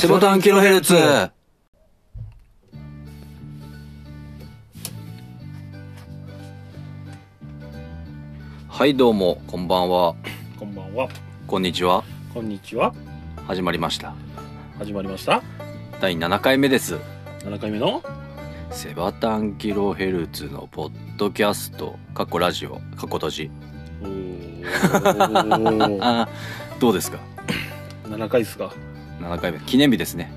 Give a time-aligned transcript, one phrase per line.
[0.00, 0.94] セボタンキロヘルツ。
[0.94, 1.30] は
[8.86, 10.14] い、どうも、こんばんは。
[10.58, 11.06] こんばんは。
[11.46, 12.02] こんにちは。
[12.32, 12.94] こんにちは。
[13.46, 14.14] 始まりました。
[14.78, 15.42] 始まりました。
[16.00, 16.96] 第7回目です。
[17.40, 18.02] 7回目の？
[18.70, 23.50] セバタンキロヘルツのポッドキャスト、過去ラジオ、過去閉じ。
[24.02, 27.18] おーあー どうですか
[28.08, 28.72] ？7回ですか。
[29.20, 29.58] ?7 回目。
[29.60, 30.32] 記念日ですね。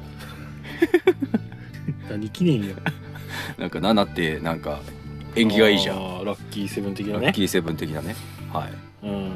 [2.10, 2.76] 何記念よ。
[3.58, 4.80] なんか7って、なんか、
[5.36, 5.98] 縁起がいいじゃん。
[5.98, 7.34] あーラッキーセブン的なラッね。
[7.34, 8.16] キーセブン的なね。
[8.52, 9.08] はい。
[9.08, 9.32] うん。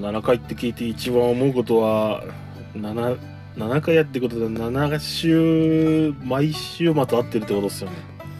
[0.00, 2.22] まあ、7回って聞いて一番思うことは、
[2.76, 3.18] 7、
[3.56, 7.96] 7回やってことで7週、毎週末会ってるってことですよね。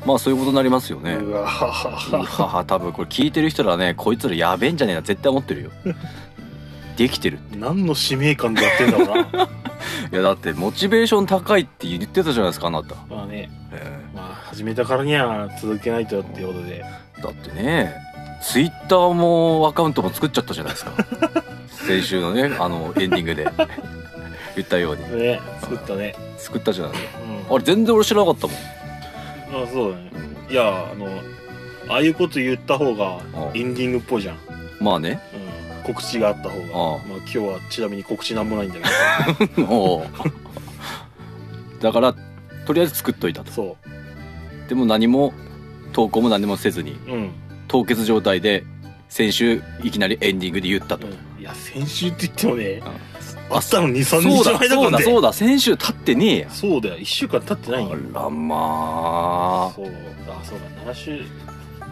[0.07, 1.15] まあそういうことになりますよね。
[1.15, 5.71] うわははははは多分これ聞いてる人らねこいつらやべえんじゃねえな絶対思ってるよ
[6.99, 9.49] できてる何の使命感でやってんだろうな。
[10.13, 16.85] いやだってモチベーション高いって言ってたじゃないですかあなた、まあね、えまあ、始めたからには続けないとっていうことで。
[16.85, 17.95] えだってね
[18.43, 20.93] ツイッターもアカウントも作っちゃったじゃないですか
[21.71, 23.49] 先週のねあのエンディングで
[24.57, 26.15] 言ったようにね、作ったね。
[26.37, 26.93] 作ったじゃない
[27.49, 27.55] うん。
[27.55, 30.11] あれ全然俺知らなかったもん、あそうだね。
[30.51, 31.07] いや、あの、
[31.89, 34.39] ああいうこと言った方があエンディングっぽいじゃん。
[34.81, 35.48] まあねうん。
[35.89, 36.65] 告知があった方が。
[36.65, 40.07] ああまあ今日はちなみに告知なんもないんだけ おう
[41.81, 42.15] だから
[42.67, 43.53] とりあえず作っといたとど。
[43.53, 43.77] そ
[44.69, 45.33] でも何も
[45.93, 47.13] 投稿も何もせずにう。
[47.13, 47.31] うん。
[47.69, 48.65] 凍結状態で
[49.09, 51.07] 先週いきなりエンディングで言ったと、
[51.39, 52.83] いや、先週って言ってもね、
[53.51, 54.99] ああったの2、3そうだ日前だもんね。
[54.99, 56.97] そうだそうだ先週経ってねえやそうだよ。
[56.99, 57.97] 1週間経ってないんよ。
[58.15, 58.57] あらま
[59.71, 59.87] あそう。
[59.87, 60.93] あ、そうだ。
[60.93, 61.23] 7週、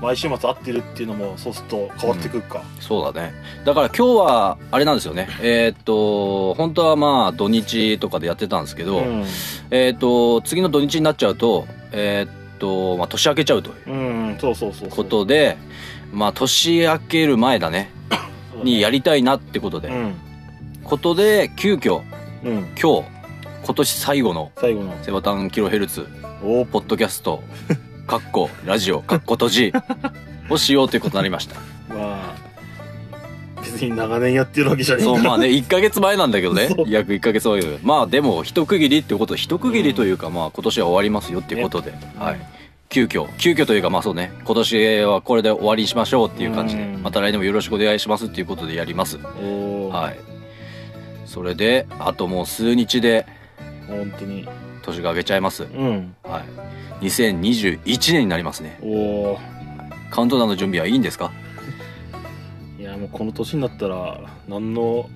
[0.00, 2.62] 毎週末会ってるっていうのも、そうすると変わってくるか。
[2.80, 3.32] そうだね
[3.64, 9.24] だから今日はあれなんですよねえーっと本当はまあ土日とかでやってたんですけど、うん。
[9.70, 13.92] えーっと次の土日になっちゃうとえーっと、まあ、年明けちゃうというう
[14.30, 14.72] ん、そうそう。
[14.88, 15.56] ことで
[16.12, 20.14] まあ年明ける前だねねにやりたいなってことで、うん。
[20.84, 22.02] ことで急遽
[22.44, 22.58] うん。
[22.80, 23.08] 今日
[23.64, 24.94] 今年最後の最後の。
[25.02, 26.06] セバタンキロヘルツ
[26.44, 27.42] おポッドキャスト、
[28.06, 29.72] かっこ、ラジオ、かっこ閉じ、
[30.48, 31.56] をしようということになりました。
[31.88, 32.34] ま
[33.56, 36.84] あ、別に長年やってるわけじゃねえそう、まあね、1ヶ月前なんだけどね そ。
[36.84, 37.78] う約1ヶ月前で。
[37.82, 42.40] まあでも、一区切りっていうこと、一区切りというか、まあ今年は終わりますよっていうことで、はい。
[42.88, 49.18] 急遽、急遽というか、まあそうね、今年はこれで終わりにしましょうっていう感じで、うんまた来年もよろしくお願いしますっていうことでやります。
[49.40, 50.18] おーはい。
[51.24, 53.26] それで、あともう数日で
[53.88, 54.46] 本当に。
[54.86, 55.64] 年が明けちゃいます。
[55.64, 56.14] うん。
[56.22, 56.40] は
[57.00, 57.04] い。
[57.04, 57.80] 2021
[58.12, 58.78] 年になりますね。
[58.82, 58.86] お
[59.32, 59.38] お。
[60.10, 61.30] カウントダウンの準備はいいんですか？
[62.78, 65.08] いや、もうこの年になったら、何の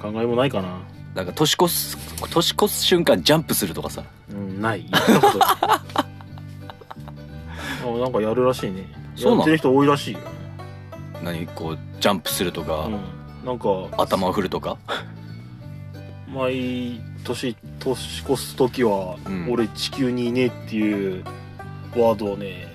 [0.00, 0.80] 考えもないかな。
[1.14, 1.96] なんか年越す
[2.30, 4.86] 年越す瞬間ジャンプするとかさうん、ない。
[4.88, 5.48] 言ったことない
[7.84, 8.86] あなんかやるらしいね。
[9.16, 9.36] そうなの？
[9.38, 10.20] やってる人多いらしいよ。
[11.22, 12.98] 何こうジャンプするとか、うん。
[13.44, 14.76] なんか、頭を振るとか？
[16.32, 19.48] 毎年、年越す時は、うん。
[19.50, 21.24] 俺地球にいねえっていう
[21.96, 22.68] ワードをね、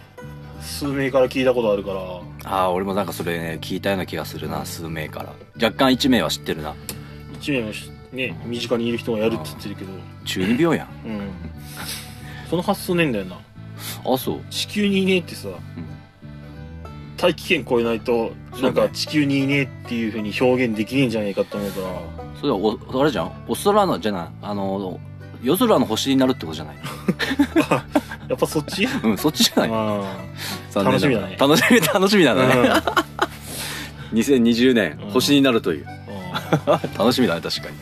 [0.62, 2.02] 数名から聞いたことあるから、
[2.48, 5.34] ああ俺もなんかそれね聞いたような気がするな数名から。
[5.56, 6.76] 若干1名は知ってるな。
[7.34, 9.92] 一名のしね、身近にいる人がやるって言ってるけど、
[10.26, 10.88] 中二病やん。
[11.08, 11.32] うん。
[12.50, 13.38] その発想ねえんだよな。
[14.06, 14.42] あそう。
[14.50, 15.50] 地球にいねえってさ、
[17.18, 21.88] 大気圏超えないと、なんそうねか地球にいねえっていうふうに表現できねえんじゃねえかと思うから、
[22.40, 23.32] それはおあれじゃん？
[23.48, 24.28] お空のじゃない？
[24.42, 25.00] あの
[25.44, 26.76] 夜空の星になるってことじゃない？
[28.30, 28.86] やっぱそっち？
[29.04, 29.70] うんそっちじゃない？
[30.76, 31.38] 楽しみだね。
[31.40, 33.06] 楽しみ 楽しみだね、あ
[34.14, 35.10] 2020年うん。
[35.12, 35.86] 星になるという。
[36.66, 37.78] あ 楽しみだね確かに。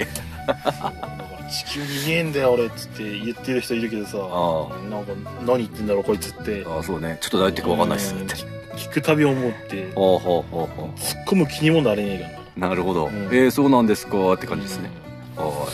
[1.50, 4.18] 地球にいねえんだよ俺っつって言ってる人いるけどさ。
[4.20, 5.12] あなんか
[5.46, 6.66] 何言ってんだろうこいつって。
[6.68, 7.18] ああそうね。
[7.22, 8.22] ちょっと何言ってるか分かんないっすうん。
[8.24, 8.36] って
[8.76, 9.92] 聞くたび思って。
[9.96, 13.14] 突っ込む気にもなれねえからななるほど、うん。
[13.32, 14.34] えー、そうなんですか？
[14.34, 14.90] って感じですね、
[15.36, 15.68] は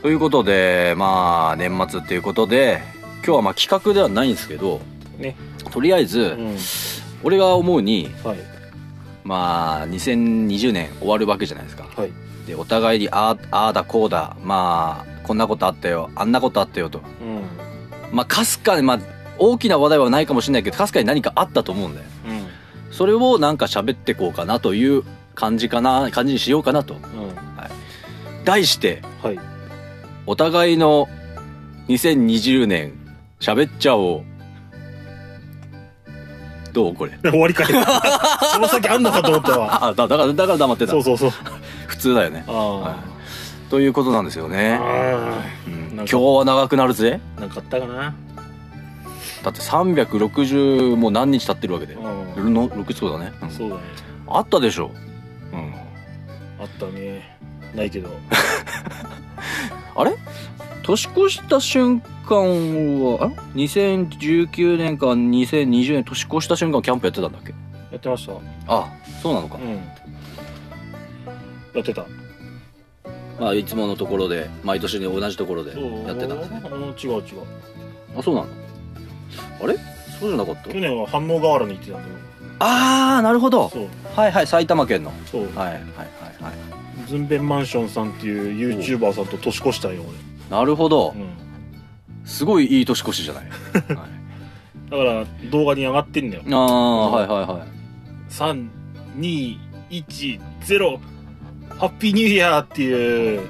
[0.00, 0.02] い。
[0.02, 2.82] ということでまあ年末っていうことで
[3.16, 4.80] 今日はまあ企画ではないんですけど
[5.18, 5.36] ね。
[5.70, 6.56] とりあえず、うん。
[7.22, 8.38] 俺が思うにはい。
[9.24, 11.84] まあ2020年終わるわけじゃないですか。
[11.96, 12.12] はい。
[12.46, 16.98] でお互いにああだこうだまあこんなことあったよあんなことあったよと。
[16.98, 18.16] うん。
[18.16, 18.98] まあかすかにまあ
[19.38, 22.06] 大きな話題はないかもしれないけどかすかに何かあったと思うんだよ。
[22.26, 22.46] うん。
[22.92, 26.94] それをなんか喋ってこうかなという感じかな感じにしようかなと。
[26.94, 27.00] うん。
[28.44, 29.38] 題してはい。
[30.26, 31.08] お互いの
[31.88, 32.92] 2020年
[33.40, 34.24] 喋っちゃおう。
[36.72, 37.12] どうこれ？
[37.22, 37.66] 終わりかい。
[38.52, 39.84] その先あんのかと思ったわ。
[39.86, 40.92] あだだからだから黙ってた。
[40.92, 41.30] そうそうそう。
[41.86, 42.44] 普通だよね。
[42.48, 42.96] あ
[43.70, 45.94] とということなんですよね、あうん。
[45.94, 47.20] 今日は長くなるぜ。
[47.38, 48.14] あなんかあったかな？
[49.42, 51.94] だって360もう何日経ってるわけで
[52.36, 53.50] うんの6そうだね、うん。
[53.50, 53.82] そうだね。
[54.28, 55.11] あったでしょ、うん、
[56.62, 57.38] あったね。
[57.74, 58.08] ないけど。
[59.96, 60.12] あれ？
[60.82, 62.38] 年越した瞬間
[63.04, 67.50] はあ2019年か2020年年越した瞬間キャンプやってたんだっけ？
[67.92, 68.32] やってました。
[68.66, 68.88] あ
[69.22, 69.70] そうなのか、うん。
[71.74, 72.04] やってた。
[73.40, 75.70] まあいつものところで毎年で同じところで
[76.06, 76.62] やってたんですね。
[76.64, 77.22] うん違う違う。
[78.18, 78.46] あそうなの？
[79.62, 79.76] あれ？
[80.20, 80.70] そうじゃなかった？
[80.70, 82.14] 去年は反応河原に行ってたんだよ。
[82.58, 83.68] ああなるほど。
[83.70, 83.88] そう。
[84.16, 85.12] はいはい埼玉県の。
[85.30, 85.42] そう。
[85.56, 85.78] はいはい
[87.12, 90.02] ズンベンマンションさんっていう YouTuber さんと年越したんよ
[90.48, 91.08] なるほど。
[91.08, 91.28] 俺、うん、
[92.24, 93.44] すごいいい年越しじゃない、
[93.74, 93.84] はい、
[94.90, 96.42] だから動画に上がってんだよ。
[96.50, 97.68] ああはいはいはい。
[99.90, 100.98] 3210
[101.78, 103.42] ハッピーニューイヤーっていう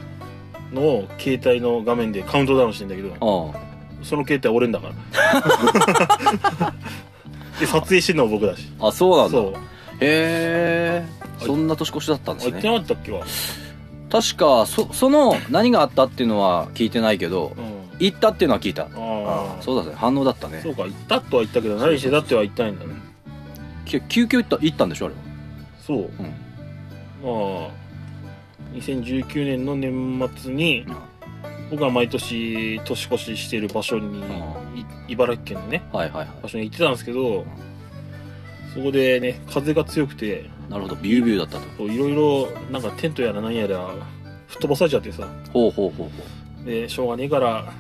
[0.73, 3.17] のを携帯の画面でカウントダウンしてんだけどあ
[4.03, 6.75] その携帯俺んだから。
[7.61, 8.73] で撮影してんのも僕だし。
[8.81, 9.31] ああそうなんだ。
[9.31, 9.53] そう。
[9.55, 12.59] へえそんな年越しだったんですね。
[12.59, 13.13] ってなかったっけ？
[13.13, 13.25] わ
[14.11, 17.83] 確かそその何があったっていうのは聞いてないけどうん。
[17.99, 18.85] 行ったっていうのは聞いた。
[18.85, 20.61] ああそうだね反応だったね。
[20.63, 22.95] そうか行ったとは言ったけど何してたっては言ったんだね。
[23.85, 25.21] き急遽行った行ったんでしょあれは。
[25.81, 26.09] そう、ん。
[27.23, 27.71] まあ
[28.75, 30.87] 2019年の年末に
[31.71, 34.23] 僕は毎年年越ししてる場所に、い
[35.09, 37.47] 茨城県のねはいはいは場所に行ってたんですけど
[38.75, 40.97] そこでね風が強くていなるほど。
[40.97, 41.67] ビュービューだったと。
[41.77, 43.91] こういろいろなんかテントやら何やら
[44.49, 45.27] 吹っ飛ばされちゃってさ。
[45.53, 47.73] ほうほうほうほでしょうがねえから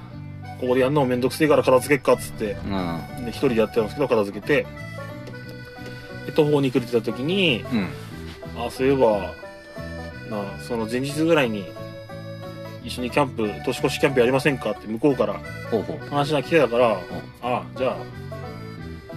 [0.61, 2.53] ここでやんのもめんどくせえから片付けっかっつって。
[2.53, 3.25] ううん。
[3.25, 4.67] で一人でやってたんですけど片付けて。
[6.27, 7.89] で途方に暮れてた時にうん。
[8.65, 9.33] あそういえば
[10.31, 11.65] なあその前日ぐらいに
[12.85, 15.35] 一緒にキャンプ年越しキャンプやりませんかって向こうから
[15.71, 16.09] ほうほう。
[16.09, 17.01] 話が来てたから、
[17.41, 17.97] あじゃあ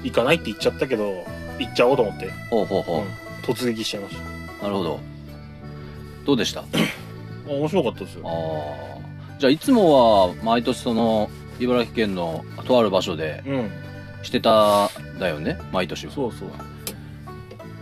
[0.04, 1.26] 行かないって言っちゃったけど
[1.58, 4.14] 行っちゃおうと思って、ほうほうほう、うん突撃しちゃいまし
[4.62, 5.00] なるほど。
[6.26, 6.62] どうでした？
[6.62, 8.24] あたあ面白かったですよ。
[8.26, 13.72] あじゃあいつもは毎年その茨城県のとある場所でうん。
[14.24, 15.60] してたんだよね？
[15.72, 16.50] 毎年そうそう。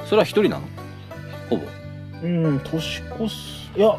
[0.06, 0.64] それは一人なの？
[1.50, 1.64] ほぼ。
[2.22, 3.98] うん年越しいや。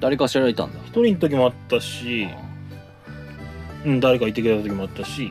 [0.00, 0.78] 誰かしらいたんだ？
[0.86, 2.28] 一人の時もあったし、
[3.84, 5.30] うん、誰かいてくれた時もあったし。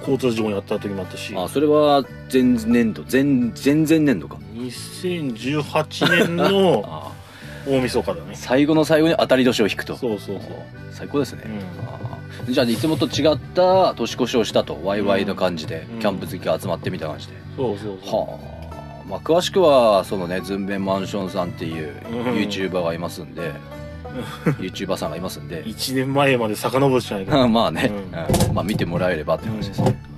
[0.00, 1.36] 交通事故にあった時もあったし。
[1.36, 2.02] ああそれは
[2.32, 3.02] 前年度。
[3.10, 7.12] 前前々年度か2018年の
[7.66, 8.20] 大晦日だね。
[8.34, 9.96] 最後の最後に当たり年を引くと。
[9.96, 10.50] そうそうそう。
[10.90, 11.42] 最高ですね、
[12.46, 12.54] うん。
[12.54, 15.98] じゃあいつもと違った年越しをしたとワイワイの感じで、うん。
[16.00, 18.20] キャンプ好きが集まってみたいな感じで、そうそうそう。
[18.20, 18.38] は
[19.04, 19.08] あ。
[19.08, 22.22] まあ詳しくはそのねズンベンマンションさんっていううん。
[22.36, 23.52] YouTuber がいますんで、
[24.58, 25.64] YouTuber さんがいますんで。
[25.66, 27.48] 1年前まで遡るしかないから。
[27.48, 28.48] まあね、うん。
[28.48, 28.54] うん。
[28.54, 30.15] まあ見てもらえればって話ですね、はい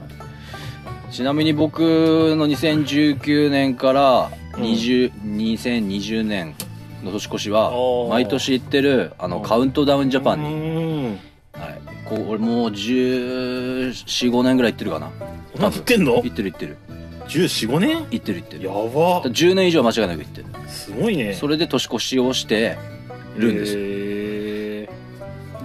[1.10, 6.54] ちなみに僕の2019年から20、2020年
[7.02, 7.72] の年越しは
[8.10, 11.18] 毎年行ってるあのカウントダウンジャパンに、に
[11.52, 15.10] はい、こう俺もう1415年ぐらい行ってるかな。
[15.52, 16.22] そんな食ってんの？
[16.22, 16.76] 行ってる行ってる。
[17.26, 18.06] 1415年？
[18.10, 18.64] 行ってる行ってる。
[18.64, 19.22] やば。
[19.22, 20.46] 10年以上間違いなく行ってる。
[20.68, 21.34] すごいね。
[21.34, 22.76] それで年越しをして
[23.36, 23.80] るんですよ。
[23.80, 23.82] へ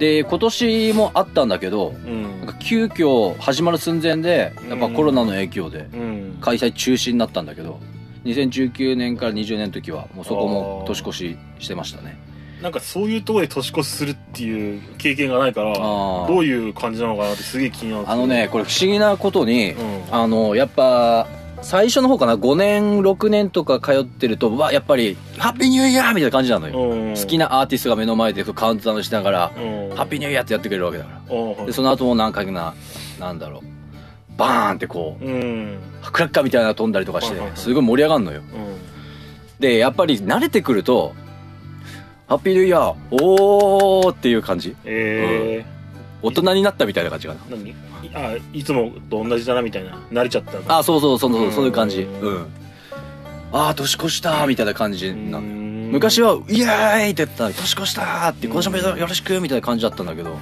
[0.04, 2.40] で今年もあったんだけどーうん。
[2.40, 6.38] なんか急遽始まる寸前でやっぱコロナの影響でうん。
[6.42, 7.80] 開催中止になったんだけど
[8.24, 12.18] 2019年から20年の時はもうそこも年越ししてましたね。
[12.62, 20.02] なんかそういうところで年越しするっていう経験がないからどういう感じなのかなってすげえ気になるあのねこれ不思議なことにうん。
[20.14, 21.26] あのやっぱ
[21.64, 27.14] 最初の方かな？5年6年とか通ってるとうわやっぱり「ハッピーニューイヤー!」みたいな感じなのよ、うん。
[27.16, 29.60] 好きなアーティストが目の前でカウントダウンしながらう
[29.92, 31.36] ん「ハッピーニューイヤー!」ってやってくれるわけだから。
[31.36, 31.66] うん。
[31.66, 32.74] でその後もなんかな
[33.18, 34.38] なんだろう。
[34.38, 35.78] バーンってこううん。
[36.12, 38.40] クラッカーみたいなの飛んだりとかしてすごい盛り上がるのよ。
[38.40, 39.60] うん。
[39.60, 41.12] でやっぱり慣れてくると
[42.28, 44.74] 「ハッピーニューイヤーおー!」っていう感じ。
[44.84, 45.64] え
[46.26, 47.40] 大人になったみたいな感じかな。
[47.40, 47.70] ー何？
[47.70, 47.74] い
[48.14, 49.98] あいつもと同じだなみたいな。
[50.12, 52.02] 慣れちゃったあそうそうそうそうそういう感じ。
[52.02, 52.34] ううん。
[52.42, 52.46] ん
[53.52, 55.12] ああ年越したみたいな感じ。
[55.14, 60.36] なの昔はは「イエーイ!」って言ったら「年越した!」って「今年もよろしく!」みたいな感じだったんだけど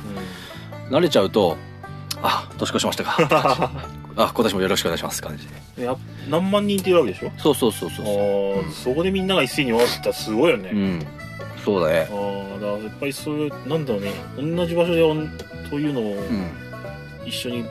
[0.91, 1.59] 慣れちゃうと
[2.23, 3.17] 「あ年越しましたか」
[4.17, 5.47] あ今年もよろしくお願いします感じ。
[5.77, 5.95] でや
[6.31, 7.31] 何万人っているわけでしょ？
[7.37, 11.07] そうそうそうそうあそーそこでみんなが一斉に回ってたらすごいよね、ううん
[11.65, 12.09] そうだね。
[12.11, 14.13] ああだからやっぱりそういうなんだろうね
[14.57, 15.31] 同じ場所でおん
[15.71, 16.47] そういうのをうん
[17.25, 17.65] 一緒に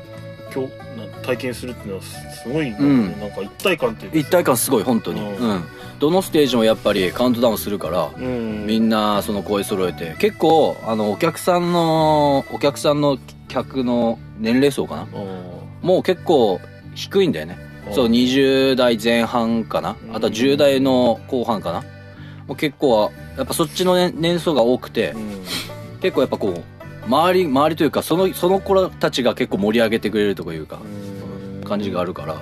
[0.54, 3.20] 今日な体験するっていうのはすすごい、ん。
[3.20, 5.22] なんか一体感っていうか一体感すごい本当に。
[5.22, 5.56] ううん。
[5.58, 5.64] ん、
[6.00, 8.66] どのステージもやっぱりカウントダウンするからうん。
[8.66, 10.16] みんなその声揃えて。
[10.20, 13.18] 結構あのお客さんのお客さんの
[13.48, 15.02] 客の年齢層かな？
[15.02, 15.08] あ
[15.82, 16.60] もう結構
[16.96, 17.58] 低いんだよね。
[17.90, 17.94] ー。
[17.94, 19.96] そう20代前半かな？
[20.08, 20.16] うん。
[20.16, 21.82] あとは10代の後半かな？
[22.48, 25.42] もう結構はやっぱそっちの年年層が多くてうん。
[26.00, 31.64] 結構やっぱこう周り周りというかそのその子たちが結構盛り上げてくれるとかいうかうん。
[31.64, 32.38] 感じがあるから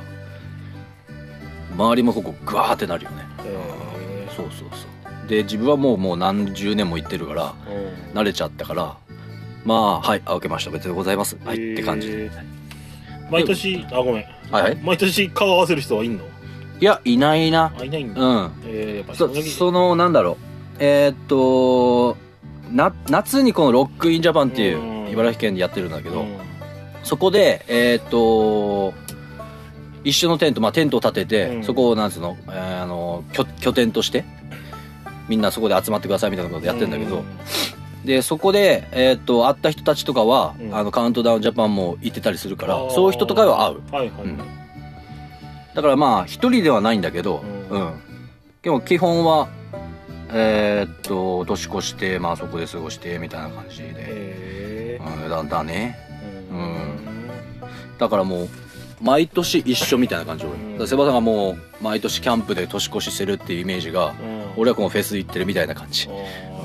[1.76, 3.26] 周りもここグワーってなるよね。
[3.46, 4.36] へー。
[4.36, 4.88] そうそうそ
[5.26, 5.28] う。
[5.30, 7.54] で自分はもうもう何十年も行ってるから
[8.14, 8.20] うん。
[8.20, 8.98] 慣れちゃったから
[9.66, 10.70] まあはいあ受けました。
[10.72, 11.38] おめでございます。
[11.46, 12.10] はいって感じ。
[12.12, 12.32] で
[13.32, 14.14] 毎年あごめん。
[14.52, 14.76] はいはい。
[14.78, 16.24] 毎年顔合わせる人はいんの？
[16.82, 17.74] いやいないな。
[17.78, 18.52] あいないんだ、うん。
[18.66, 20.49] えー、やっぱそのなんだろう
[20.80, 22.18] えーっと
[22.72, 25.12] な夏にこのロックインジャパンっていううん。
[25.12, 26.38] 茨城県でやってるんだけど、うん。
[27.04, 28.94] そこでえーっと
[30.04, 31.64] 一緒のテント、まあ、テントを立てて、うん。
[31.64, 34.24] そこをなんつうの,、えーあの拠拠点として
[35.28, 37.24] みんなそこで集まってくださいみたいなことやってるんだけど、
[38.06, 40.76] でそこで、えーっと会った人たちとかは、うん。
[40.76, 43.82] あのカウントダウンジャパンも行ってたりするからそういう人とかは会う。
[43.92, 44.38] はいはい、うん。
[45.76, 47.94] だからまあ一人ではないんだけど、ううんん。
[48.62, 49.50] でも基本は、
[50.32, 53.94] えーっと、年越して、まあそこで過ごして、みたいな感じで。
[53.96, 55.98] へーうん、だだね。
[56.52, 56.80] うん
[57.98, 58.50] だからもう、
[59.02, 60.56] 毎年一緒みたいな感じ、俺。
[60.56, 66.08] うんセバさんがもう、毎年キャンプで年越ししてるっていうイメージが、うん俺はこのフェス行ってるみたいな感じ。
[66.08, 66.60] あー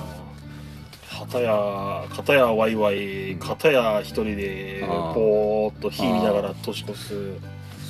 [1.26, 7.14] 片や片やワイワイ片や一人でぽーっと火見ながら年越す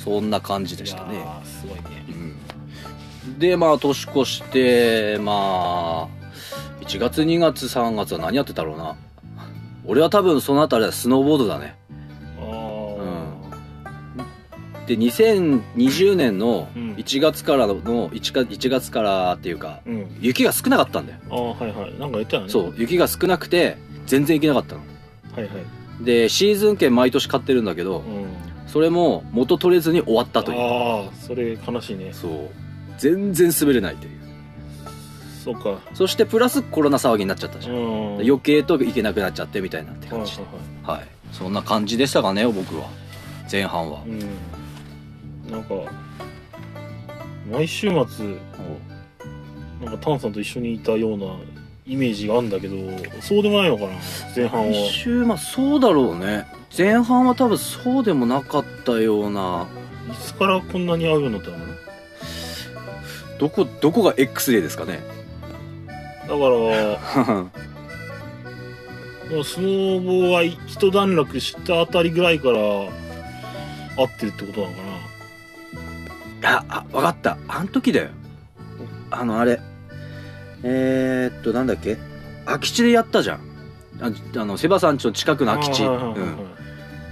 [0.03, 1.23] そんな感じでしたね。
[1.43, 2.14] すごいねうん。
[3.37, 6.25] で、まあ年越して、まあ、
[6.81, 8.95] 1月2月3月は何やってたろうな。
[9.85, 11.75] 俺は多分そのあたりはスノーボードだね。
[12.39, 12.45] あ
[14.87, 16.85] で2020年のうん。
[16.95, 20.17] 1月からの 1, か1月からっていうかーうん。
[20.21, 21.19] 雪が少なかったんだよ。
[21.29, 21.99] あーはいはい。
[21.99, 22.49] なんか言ったよね。
[22.49, 24.81] そう雪が少なくて全然行けなかったの。
[25.33, 26.03] はいはい。
[26.03, 28.27] でシーズン券毎年買ってるんだけどうん。
[28.67, 30.59] それも元取れずに終わったという。
[30.59, 32.13] ああそれ悲しいね。
[32.13, 32.49] そう
[32.97, 34.11] 全然滑れないという。
[35.43, 35.79] そうか。
[35.93, 38.13] そしてプラスコロナ騒ぎになっちゃったじゃん、うん。
[38.15, 40.37] 余計と行けなくなっちゃってみたいなって感じ。
[40.37, 40.43] で
[40.83, 41.07] はいはい。
[41.31, 42.89] そんな感じでしたかね僕は。
[43.51, 44.01] 前半は。
[44.05, 45.51] うん。
[45.51, 45.75] なんか
[47.51, 48.25] 毎週末
[49.83, 51.27] なんかタンさんと一緒にいたような
[51.85, 52.75] イメージがあるんだけど
[53.21, 53.89] そうでもないのかな
[54.35, 54.67] 前半は。
[54.71, 56.47] 一周まあそうだろうね。
[56.75, 59.67] 前半は多分そうでもなかったような。
[60.11, 61.57] いつからこんなに会うようになったの
[63.39, 65.01] どこどこが X デーですかね？
[66.21, 66.39] だから
[69.31, 74.79] もうスノーボーは一段落したあたりぐらいから会ってるってことなのか
[76.43, 77.37] あ、あ、わかった。
[77.47, 78.09] あん時だよ。
[79.09, 79.59] あの、あれ。
[80.63, 81.97] えー、っと、なんだっけ？
[82.45, 83.39] 空き地でやったじゃん。
[84.01, 84.11] あ
[84.41, 85.83] あの、セバさんちの近くのな空き地。
[85.83, 86.37] うあーはいはいはいはいん。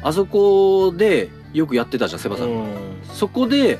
[0.03, 2.67] あそこでよくやってたじゃん、セバさん
[3.11, 3.79] そこで、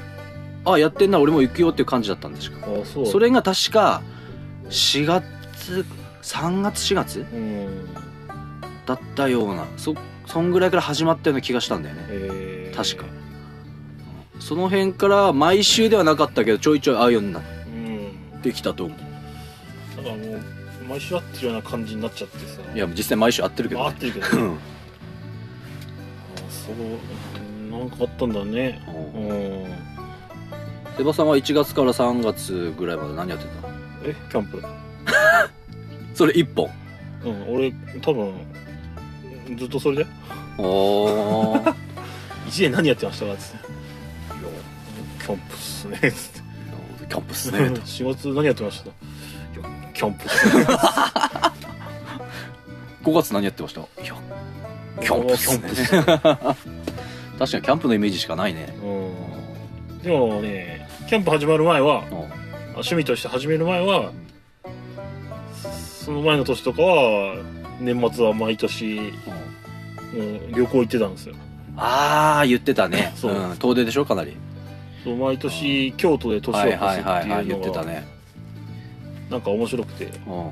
[0.66, 2.58] あ、やってんな、俺も行くよっていう感じだったんですか。
[2.66, 4.02] あそうそれが確か、
[4.70, 5.86] 4月、
[6.22, 7.68] 3月4月うん
[8.86, 9.94] だったような、そ、
[10.26, 12.02] そんぐらいから始まったような気がしたんだよね。
[12.10, 13.06] えー確か
[14.40, 17.44] その辺から毎週ではなかったけど、ちょいちょい会うようになっ
[18.34, 18.98] うんてきたと思う。
[19.98, 20.40] だからもう
[20.90, 23.86] 毎週会ってるような感じになっちゃってさいや、実際毎週会ってるけどね。
[23.86, 24.52] まあ会ってるけどねうん。
[24.54, 24.56] あ
[26.50, 26.76] そう
[27.40, 28.82] うんなんかあったんだね
[29.16, 29.66] うん
[30.98, 33.68] セバさんは1月から3月ぐらいまで何やってた？
[33.68, 33.74] の
[34.06, 34.64] えキャンプ。
[36.14, 36.70] それ1本。
[37.26, 37.72] うん俺
[38.02, 38.34] 多分
[39.58, 40.06] ずっとそれで。
[40.58, 41.74] おー。
[42.48, 43.34] 一年何やってましたか？
[43.34, 43.58] っつって。
[45.26, 45.98] キャンプっすね。
[45.98, 46.42] つって
[47.10, 47.70] キャンプっすね。
[47.72, 48.90] と仕事何やってました？
[48.90, 48.94] い
[49.64, 50.66] やキャンプっすね。
[53.04, 53.82] 5月何やってました？
[53.82, 54.14] いや、
[55.02, 55.64] キャンプっすね。
[55.74, 56.04] キャンプっすね。
[57.40, 58.76] 確かにキャンプのイメージしかないね。
[58.84, 60.02] うん。
[60.04, 62.18] でもねキャンプ始まる前はうん
[62.74, 64.12] 趣味として始める前は
[65.54, 67.36] その前の年とかは
[67.80, 68.98] 年末は毎年、
[70.16, 71.36] うん、旅行行ってたんですよ
[71.78, 73.14] あー、言ってたね。
[73.16, 73.58] そううん。
[73.58, 74.06] 遠出でしょ？
[74.06, 74.38] かなり。
[75.04, 78.08] そう毎年京都で年をはい越すってはいはいはい、いうのが言ってたね。
[79.32, 80.34] なんか面白くて、うん。
[80.40, 80.52] うん、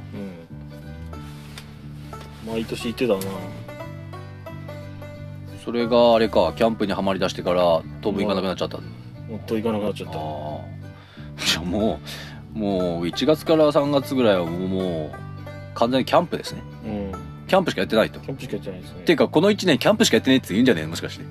[2.48, 3.22] 毎年行ってたな
[5.63, 8.79] それがあれか、キャンプにはまり出してから当分行かなくなっちゃった。
[9.31, 10.13] もっと行かなくなっちゃった。
[11.45, 12.00] じゃあも
[12.53, 15.11] う、もう1月から3月ぐらいはもうもう
[15.73, 16.61] 完全にキャンプですね。
[16.85, 17.11] うん。
[17.47, 18.19] キャンプしかやってないと。
[18.19, 19.00] キャンプしかやってないですね。
[19.00, 21.25] っていうか、この1年キャンプしかやってないって言うんじゃねえのもしかして。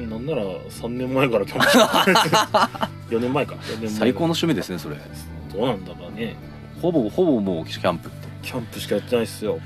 [0.00, 1.66] なんなら3年前からキャンプ。
[1.68, 3.54] して4年前か。
[3.54, 3.88] 4年前。
[3.90, 4.96] 最高の趣味ですねそれ。
[5.52, 6.34] どうなんだかね。
[6.82, 8.28] ほぼほぼもうキャンプって。
[8.42, 9.60] キャンプしかやってないっすよ。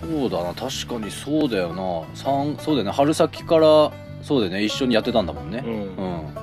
[0.00, 2.14] そうだな確かにそうだよな。
[2.14, 2.90] 三そうだよね。
[2.92, 4.62] 春先からそうだよね。
[4.64, 5.62] 一緒にやってたんだもんね。
[5.64, 5.72] うん。
[5.72, 6.34] うん。
[6.34, 6.40] だ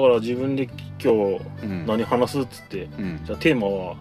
[0.08, 0.64] ら自分で
[1.02, 1.86] 今日うん。
[1.86, 3.20] 何話すっつってうん。
[3.24, 3.96] じゃあテーマは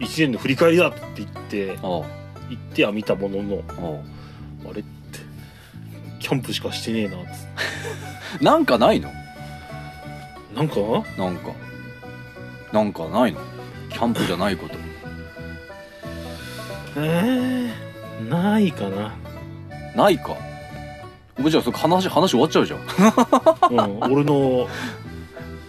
[0.00, 2.04] 1年の振り返りだって言っておう。
[2.48, 4.02] 言っては見たもののお
[4.66, 4.70] う。
[4.70, 4.84] あれって
[6.20, 8.44] キャンプしかしてねえなっつって。
[8.44, 9.10] なんかないの？
[10.54, 10.76] なんか？
[11.18, 11.52] なんか。
[12.72, 13.40] なんかないの？
[13.90, 14.74] キャンプじゃないこと。
[16.98, 19.14] えー、ないかな。
[19.94, 20.32] ないか？
[20.32, 20.36] お
[21.38, 22.80] じゃあそれ話話終わっちゃうじゃん。
[22.80, 24.66] うん、俺の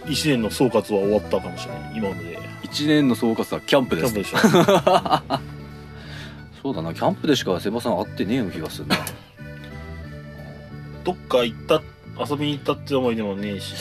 [0.06, 2.38] 1年の総括は終わったかもしれない今ので。
[2.62, 4.14] 一年の総括はキャンプキです。
[4.16, 4.38] ャンプでしょ。
[6.62, 8.96] そうだなキャンプでしかセバさん会ってねえような気がするな。
[11.04, 11.80] どっか行った
[12.28, 13.74] 遊びに行ったって思い出もねえし。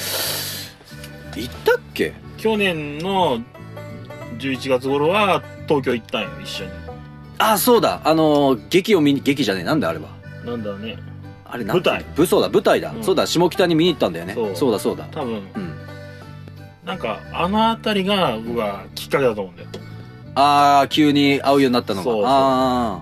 [1.36, 2.14] 行ったっけ？
[2.38, 3.40] 去年の
[4.40, 6.72] 11月頃は東京行ったんよ一緒に。
[7.40, 8.02] あそうだ。
[8.04, 9.64] あのー劇を見に劇じゃねえ。
[9.64, 10.10] なんだあれは。
[10.46, 10.98] なんだね
[11.50, 12.06] あれな舞台。
[12.16, 13.04] 武装だ舞台だ、うん。
[13.04, 14.34] そうだ下北に見に行ったんだよね。
[14.34, 14.56] そう。
[14.56, 15.06] そうだそうだ。
[15.12, 15.34] 多分。
[15.34, 15.74] うん。
[16.86, 19.70] なんかあの辺りが僕はきっかけだと思うんだよ。
[20.36, 22.04] ああ急に会うようになったのが。
[22.04, 22.26] そうそう。
[22.26, 23.02] あ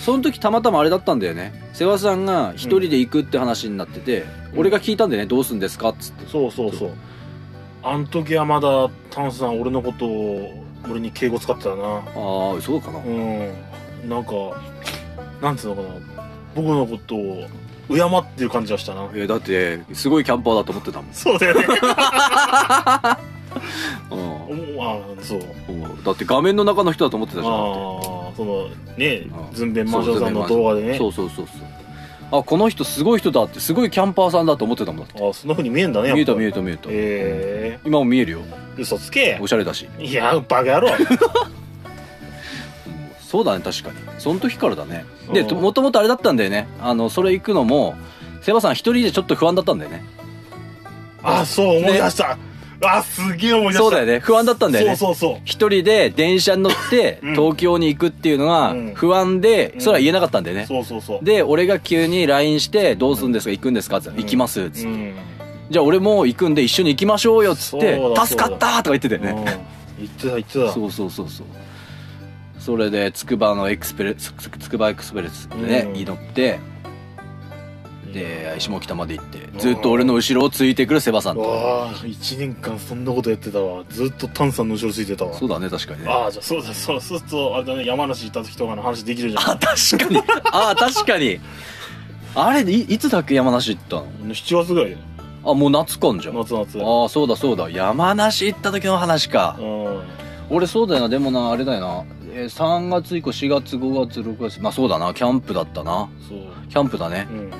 [0.00, 1.52] その時たまたまあれだったんだよね。
[1.72, 4.60] 世話さんが一人で行くって話になってて、うん。
[4.60, 5.26] 俺が聞いたんだよね。
[5.26, 6.26] どうすんですかっつって。
[6.30, 6.90] そうそうそう。
[7.82, 11.76] あん時はまだタンスさん俺のことを俺に敬語使ってたな。
[11.76, 12.02] ああ
[12.60, 13.52] そうかな、うん。
[14.08, 14.32] なんか
[15.40, 15.88] なんつうのかな。
[16.54, 17.46] 僕のことを
[17.88, 19.08] 敬ってる感じがしたな。
[19.14, 21.66] えーだってすごいキャンパーだと思ってたもん、そうだよね。
[24.10, 24.76] うん。
[24.76, 25.40] おあそう。
[25.68, 26.02] うん。
[26.02, 27.68] だって画面の中の人だと思ってたじゃんだって。
[27.68, 29.54] ああそのねうん。
[29.54, 30.98] ズンベンマンションさんの動画でね。
[30.98, 31.66] そうそうそうそう
[32.32, 35.28] あこの人すごい人だってすごいキャンパーさんだと思ってたもんだって。
[35.28, 38.40] あそんなふうに見えんだね見えた見ええた見えた、え今も見えるよ。
[38.76, 39.38] ー、嘘つけ。
[39.40, 40.88] おしゃれだし、いやバカ野郎。
[40.88, 40.92] う
[41.62, 41.65] ん
[43.26, 43.96] そうだね確かに。
[44.18, 45.04] その時からだね。
[45.32, 45.60] でうん。
[45.60, 46.68] もともとあれだったんだよね。
[46.80, 47.96] あのそれ行くのも
[48.42, 50.04] セバさん一人でちょっと不安だったんだよね。
[51.22, 52.38] あそう思い出した、
[52.84, 53.78] あすげえ思い出した。
[53.80, 54.20] そうだよね。
[54.20, 54.94] 不安だったんだよね。
[54.96, 55.40] そうそうそう。
[55.44, 57.34] 一人で電車に乗ってうん。
[57.34, 58.92] 東京に行くっていうのがうん。
[58.94, 59.80] 不安でうん。
[59.80, 60.66] それは言えなかったんだよね。
[60.66, 61.24] そうそうそう。
[61.24, 63.50] で俺が急に LINE して「どうするんですか？
[63.50, 64.88] 行くんですか?」って行きます」っつって。
[64.88, 65.14] うん
[65.68, 69.30] じゃあ俺も行くんで一緒に行きましょうよっつって助かったとか言ってたよね。
[69.30, 69.44] うん。
[69.44, 70.72] 言ってた言ってた。
[70.72, 71.46] そうそうそうそう
[72.66, 76.04] それでつくばのエクスプレスつつくばエクスプレスでね、うん。
[76.04, 76.58] 乗って
[78.12, 81.42] で下北まで行ってずっと俺の後ろをついてくるセバさんと。
[81.42, 83.84] わあ1年間そんなことやってたわ。
[83.88, 85.34] ずっとタンさんの後ろついてたわ。
[85.34, 86.08] そうだね確かにね。
[86.08, 89.42] ああじゃあそうだそうそうするとあれだね山梨行った時とかの話できるじゃん。
[89.52, 90.22] あ確かに。
[90.50, 91.38] あ確かに。
[92.34, 94.98] あれいいつだっけ山梨行ったの？7月ぐらいだよ。
[95.44, 96.34] あもう夏かんじゃん。
[96.34, 96.78] あ夏夏。
[96.82, 97.70] あそうだそうだ。
[97.70, 99.56] 山梨行った時の話か。
[99.60, 100.02] うん。
[100.48, 101.08] 俺そうだよな。
[101.08, 102.04] でもなあれだよな、
[102.36, 107.50] えー3月以降4月5月6月まあそうだなキャンプだったなそうキャンプだねうん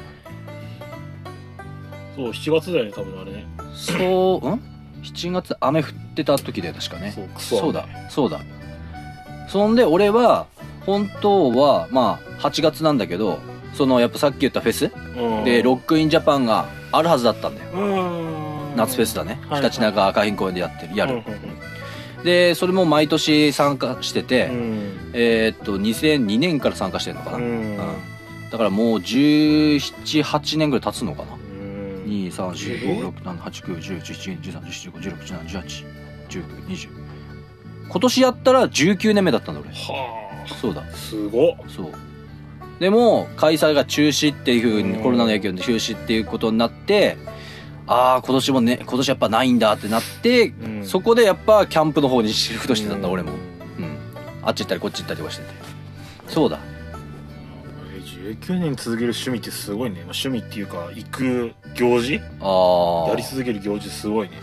[2.14, 4.60] そう7月だよね多分あれねそう、ん
[5.02, 7.12] ?7 月雨降ってた時だよ、確かね。
[7.14, 8.40] そうクソそうだ、そうだ。
[9.48, 10.46] そんで、俺は、
[10.86, 13.38] 本当は、まあ、8月なんだけど、
[13.74, 17.70] その、やっぱさっき言ったフェスうんで、ロックインジャパンがあるはずだったんだよ。
[17.74, 19.38] うん夏フェスだね。
[19.48, 21.16] はいひたちなか赤辺公園でやってる、やる。
[21.16, 21.22] うん
[22.26, 27.36] で、それも毎年参加してて、うんえーっと、2002年から参加してるのかな。
[27.38, 27.78] うんうん
[28.50, 31.34] だからもう17、8年ぐらい経つのかな。
[31.34, 35.84] うん2、3、4、5、6、7、8、9、10、11、12、13、14、15、16、17、18、
[36.28, 36.88] 19、20。
[37.88, 39.70] 今年やったら19年目だったんだ俺。
[39.70, 40.82] はそうだ。
[40.82, 41.92] あすごっそう。
[42.80, 47.16] でも、開催が中止っていう風に、うんコロナの影響で中止っていうことになって、
[47.88, 53.32] ああ、今年もね、今年やっぱないんだってなって、うんそこでやっぱキャンプの方にシフトしてたんだ、うん俺も。
[53.78, 53.96] うん。
[54.42, 55.50] あっち行ったりこっち行ったりとかしてて。
[56.28, 56.58] そうだ。
[57.94, 62.20] え19年続ける趣味ってすごいねまあ趣味っていうか行く行事？
[62.40, 63.10] ああ。
[63.10, 64.34] やり続ける行事すごいね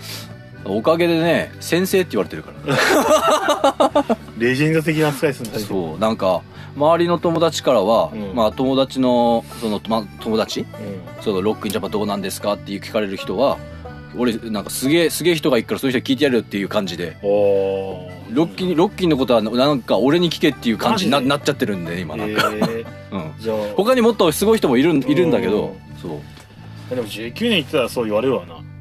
[0.65, 4.17] おかげでね、先生って言われてるから。
[4.37, 6.41] レジェンド的な扱いするんだねそうなんか
[6.75, 8.35] 周りの友達からは、うん。
[8.35, 10.61] まあ友達のその、ま、友達？
[10.61, 10.67] うん。
[11.21, 13.57] そのロックインジャパンどうなんですかっていう聞かれる人は
[14.17, 17.17] 俺なんかすげえすげえ人がいるからそういう人聞いてやるっていう感じで。
[17.21, 22.85] ロッキンロッキンのことはなんか俺に聞けっていう感じにななっちゃってるんで今なんか、えー。
[23.11, 23.57] うん、じゃあ。
[23.75, 26.19] 他にもっとすごい人もいるんいるんだけどうそ
[26.91, 26.95] う。
[26.95, 28.72] でも19年行ってたらそう言われるわな、うん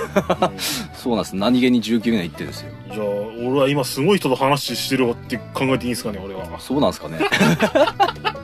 [0.94, 7.18] そうなんです何気に19年行ってるんですよじゃあ俺は今すごい人と話してるわって考えていいんですかね俺はそうなんですかね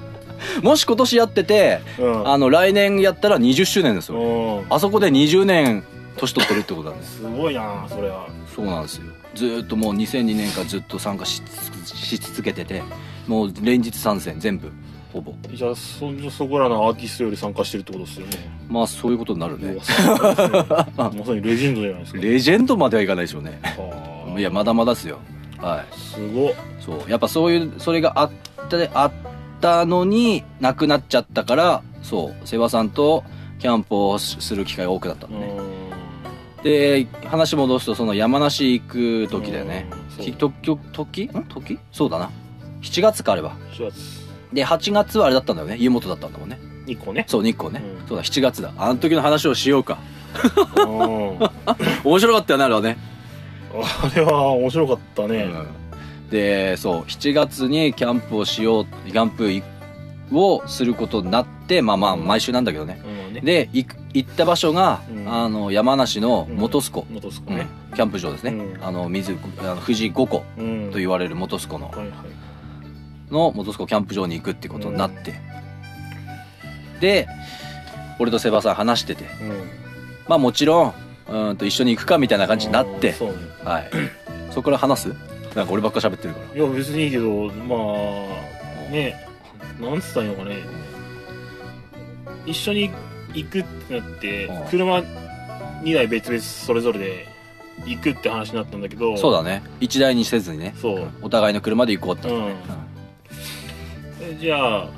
[0.62, 2.28] もし今年やってて、うん。
[2.28, 4.18] あの、来年やったら20周年ですよ。
[4.18, 4.66] うん。
[4.70, 5.84] あそこで20年、
[6.16, 7.16] 年取ってるってことなんです。
[7.18, 8.26] すごいなそれは。
[8.54, 9.02] そうなんですよ。
[9.34, 11.42] ずーっともう2002年からずっと参加し
[11.84, 12.82] し続けてて、
[13.26, 14.70] もう連日参戦、全部、
[15.20, 15.35] ほぼ。
[15.54, 18.37] じゃあ、そ、そこらのアーティストより参加してるってことですよね。
[18.68, 19.76] まあ、そういうことになるね
[20.96, 22.20] まさにレジェンドじゃないですか。
[22.20, 23.59] レジェンドまではいかないでしょうね。
[23.62, 25.18] はあいや、まだまだですよ。
[25.59, 25.98] はい。
[25.98, 26.52] すごっ。
[26.81, 27.11] そう。
[27.11, 28.31] やっぱそういう、それがあっ
[28.68, 29.12] た、あっ
[29.61, 33.24] たのに、なくなっちゃったから、そう、セバさんと
[33.59, 35.46] キャンプをする機会が多くなったうのね。
[35.46, 36.62] ん。
[36.62, 39.87] で、話戻すと、その山梨行く時だよね。
[40.18, 40.35] 時ん？
[40.35, 41.78] 時？
[41.92, 42.31] そうだな。
[42.83, 43.57] 7月かあれば。
[43.72, 44.17] 4月。
[44.52, 45.76] で、8月はあれだったんだよね。
[45.78, 46.58] 湯本だったんだもんね。
[46.87, 47.24] 日光ね。
[47.28, 47.82] そう、日光ね。
[48.00, 48.72] うんそうだ、7月だ。
[48.78, 49.98] あの時の話をしようか。
[50.76, 50.84] うん。
[52.04, 52.96] 面白かったよね、あれはね。
[53.74, 55.37] あれは面白かったね。
[55.44, 55.66] うん
[56.30, 59.50] でそう7月にキャンプをしようキャンプ
[60.30, 63.40] をすることになってまあまあ毎週なんだけどねうんね。
[63.40, 67.96] で行く行った場所が、うんあの山梨の本栖湖、元栖湖ねうん。
[67.96, 70.90] キャンプ場ですね、うんあの水あの富士五湖うん。
[70.92, 72.08] と言われる本栖湖のはいはい。
[73.31, 75.35] の本栖湖キャンプ場に行くってことになって、
[77.01, 77.29] で
[78.19, 79.25] 俺とセバさん話してて。
[79.25, 79.29] うん。
[80.29, 80.95] まあもちろん
[81.29, 83.14] うーんと一緒に行くかみたいな感じになって。
[83.64, 83.91] はい。
[84.51, 85.09] そこから話す？
[85.55, 86.57] なんか俺ばっか喋ってるから。
[86.57, 89.27] いや、別にいいけど、まあ、ね、
[89.81, 90.57] なんつったらいいのかね。
[92.45, 92.91] 一緒に
[93.35, 94.99] 行くってなってうん、車
[95.83, 97.29] 2台別々それぞれで
[97.87, 99.62] 行くって話になったんだけど、そうだね。
[99.81, 100.75] 一台にせずにね。
[100.81, 101.09] そう。
[101.23, 102.55] お互いの車で行こうって、うん
[104.31, 104.91] えじゃあ、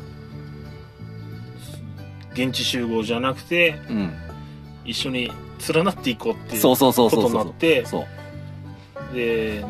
[2.32, 4.12] 現地集合じゃなくて、うん。
[4.84, 5.30] 一緒に
[5.72, 7.84] 連なっていこうっていうことになって、
[9.12, 9.64] で、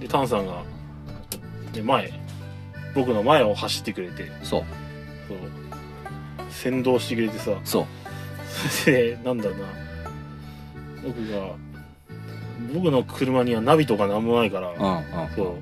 [0.00, 0.62] で、タンさんが、
[1.72, 2.12] で、前、
[2.94, 4.64] 僕の前を走ってくれて、そう。
[5.28, 5.38] そう、
[6.50, 7.86] 先導してくれてさ、そう。
[8.70, 9.66] そ れで、なんだろうな、
[11.04, 11.54] 僕が、
[12.72, 15.04] 僕の車にはナビとかなんもないから、うんうん。
[15.36, 15.58] そ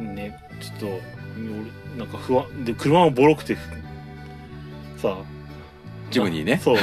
[0.00, 1.00] う、ね、ちょっと、俺、
[1.96, 3.56] なんか不安、で、車もボロくて、
[4.98, 5.16] さ、
[6.10, 6.78] ジムニーねそう、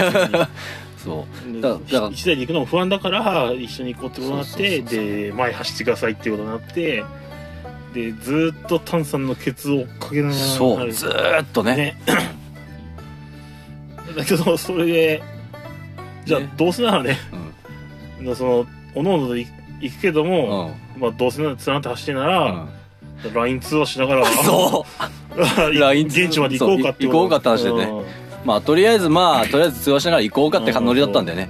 [0.98, 1.48] そう。
[1.54, 7.04] でだだから一台で行くのも不安だから一緒に行こうってことになってで前走ってくださいっていうことになって
[7.94, 11.76] でずーっとタンさんのケツを追っかけながらそうずーっとね。
[11.76, 11.98] ね。
[14.16, 15.24] だけどそれで
[16.26, 16.50] じゃあね。
[16.58, 17.18] どうせならね
[18.22, 18.36] うん。
[18.36, 19.48] そのおのおので行
[19.82, 21.00] 行くけどうも、ん。
[21.00, 22.70] まあどうせならつながって走ってなうら、ん
[23.30, 24.26] LINE 通話しながら。
[24.44, 24.86] そ
[25.36, 25.76] う。
[25.80, 27.90] LINE 現地まで行こうかって行こうかって話でね。
[28.46, 31.50] まあとりあえずまあとりあえず通話しながら行こうかってノリだったんだよね。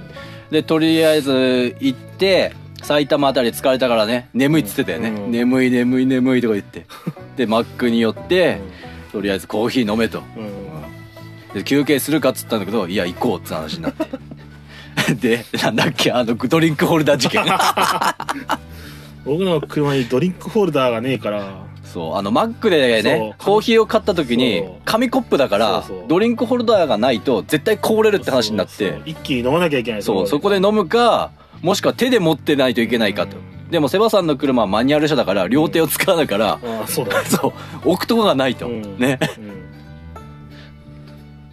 [0.50, 4.28] でとりあえず行って埼玉あたり疲れたからね。
[4.34, 5.30] 眠いっつってたよね、うん。
[5.30, 6.86] 眠い眠い眠いとか言って。
[7.36, 8.58] でマックに寄って、
[9.10, 10.44] とりあえずコーヒー飲めと、うん。
[10.44, 10.62] うん
[11.54, 14.06] で休憩するかっつったんだけどいや行こうって話になって。
[15.14, 17.44] でなんだっけあのドリンクホルダー事件
[19.24, 21.66] 僕の車にドリンクホルダーがねえから。
[21.84, 29.02] そうあのマックでねコーヒーを買った時に紙コップだからドリンクホルダーがないと絶対こぼれるって話になって。
[29.04, 33.36] 一気に飲まなきゃいけないそうそこで飲むかもしくは手で持ってないといけないかと。
[33.36, 37.24] うんでもセバさんの車はマニュアル車だから両手を使わないから、ああそうだね。
[37.32, 37.54] そ
[37.86, 38.98] う置くとこがないと、うん。
[38.98, 39.18] ね。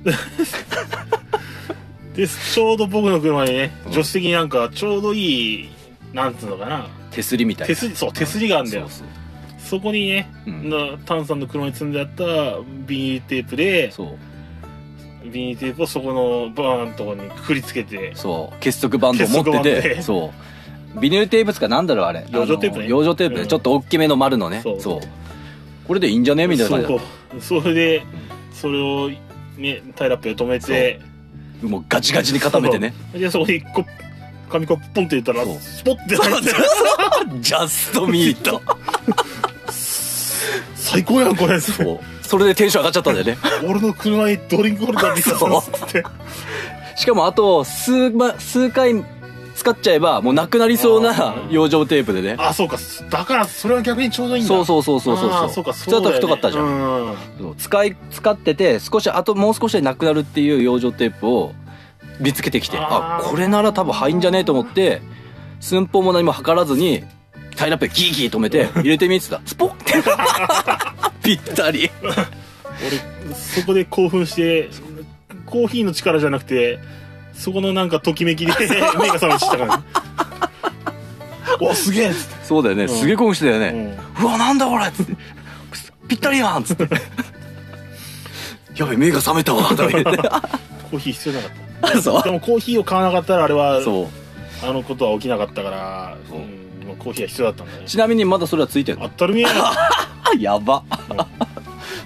[0.03, 0.11] うん。
[2.13, 5.69] でちょうど僕の車にね助手席になんかちょうどいい
[6.11, 7.67] なんつうのかな手すりみたいな。
[7.67, 8.89] 手すりそう手すりがあるんだよ。
[8.89, 9.07] そう
[9.59, 10.69] そこにね、うん。
[10.69, 12.23] なタンさんの車に積んであった
[12.87, 13.93] ビニールテープで
[15.23, 18.59] ビニールテープをそこのバーンとこにくくりつけてそう。
[18.59, 20.01] 結束バンドを持っててで。
[20.01, 20.31] そ
[20.95, 20.99] う。
[20.99, 22.25] ビニールテープつかなんだろうあれ。
[22.31, 22.87] 養生テープね。
[22.87, 23.47] 養生テープでうん。
[23.47, 25.87] ちょっと大きめの丸のね、そう。
[25.87, 26.77] これでいいんじゃねみたいな。
[26.77, 26.97] 感
[27.35, 27.61] じそう。
[27.61, 28.03] それで
[28.53, 29.09] それを
[29.57, 30.99] ねタイラップで止めて。
[31.61, 32.93] たもうガチガチに固めてね。
[33.13, 33.85] でそこにこ
[34.49, 35.57] 紙コップポンって入れたらそう。
[35.59, 36.49] スポッて入って
[37.41, 38.61] ジャストミート。
[40.75, 41.59] 最高やんこれ。
[41.59, 41.99] そう。
[42.23, 43.37] それでテンション上がっちゃったんだよね。
[43.67, 46.03] 俺の車にドリンクホルダー見たぞっつって。
[46.95, 49.03] しかもあと数,、ま、数回
[49.55, 52.35] 使っちゃえばもうなくなりそうな養生テープでね。
[52.37, 52.77] あそうか。
[53.09, 54.47] だからそれは逆にちょうどいいんだ。
[54.47, 57.15] そうそうそうそうそうあーそうか普通だと太かったじゃん、ん。
[57.39, 57.55] そう。
[57.57, 61.53] 使い使ってて少しあともう少しでなくなるっていう養生テープを
[62.19, 65.01] 見つけてきてあこれなら多分入んじゃねえと思って
[65.59, 67.03] 寸法も何も測らずに
[67.55, 69.41] タイラップでギーギー止めて入れてみってた。
[69.45, 69.83] スポッ！
[69.83, 69.93] て
[71.21, 71.89] ぴったり。
[72.01, 74.69] 俺そこで興奮して
[75.45, 76.79] コーヒーの力じゃなくて
[77.33, 78.53] そこのなんかときめきで
[78.97, 79.81] 目が覚めてきたから。
[81.59, 82.09] おすげえ！
[82.09, 82.89] っつってそうだよね、ん。
[82.89, 84.25] すげえ興奮してたよね、うん。
[84.25, 84.85] うわなんだこれ！
[84.87, 85.13] っつって。
[86.07, 86.61] ぴったりやん！
[86.61, 86.87] っつって。
[88.77, 89.63] やべ目が覚めたわ。
[89.69, 90.11] とか言って。
[90.89, 91.68] コーヒー必要なかった
[92.01, 92.23] そう。
[92.23, 94.07] でもコーヒーを買わなかったらあれはそう。
[94.67, 96.39] あのことは起きなかったからそう。
[96.39, 97.83] うんまあコーヒーは必要だったんだね。
[97.85, 99.09] ちなみにまだそれはついてんの？
[99.17, 100.83] 当たり前やあ やば。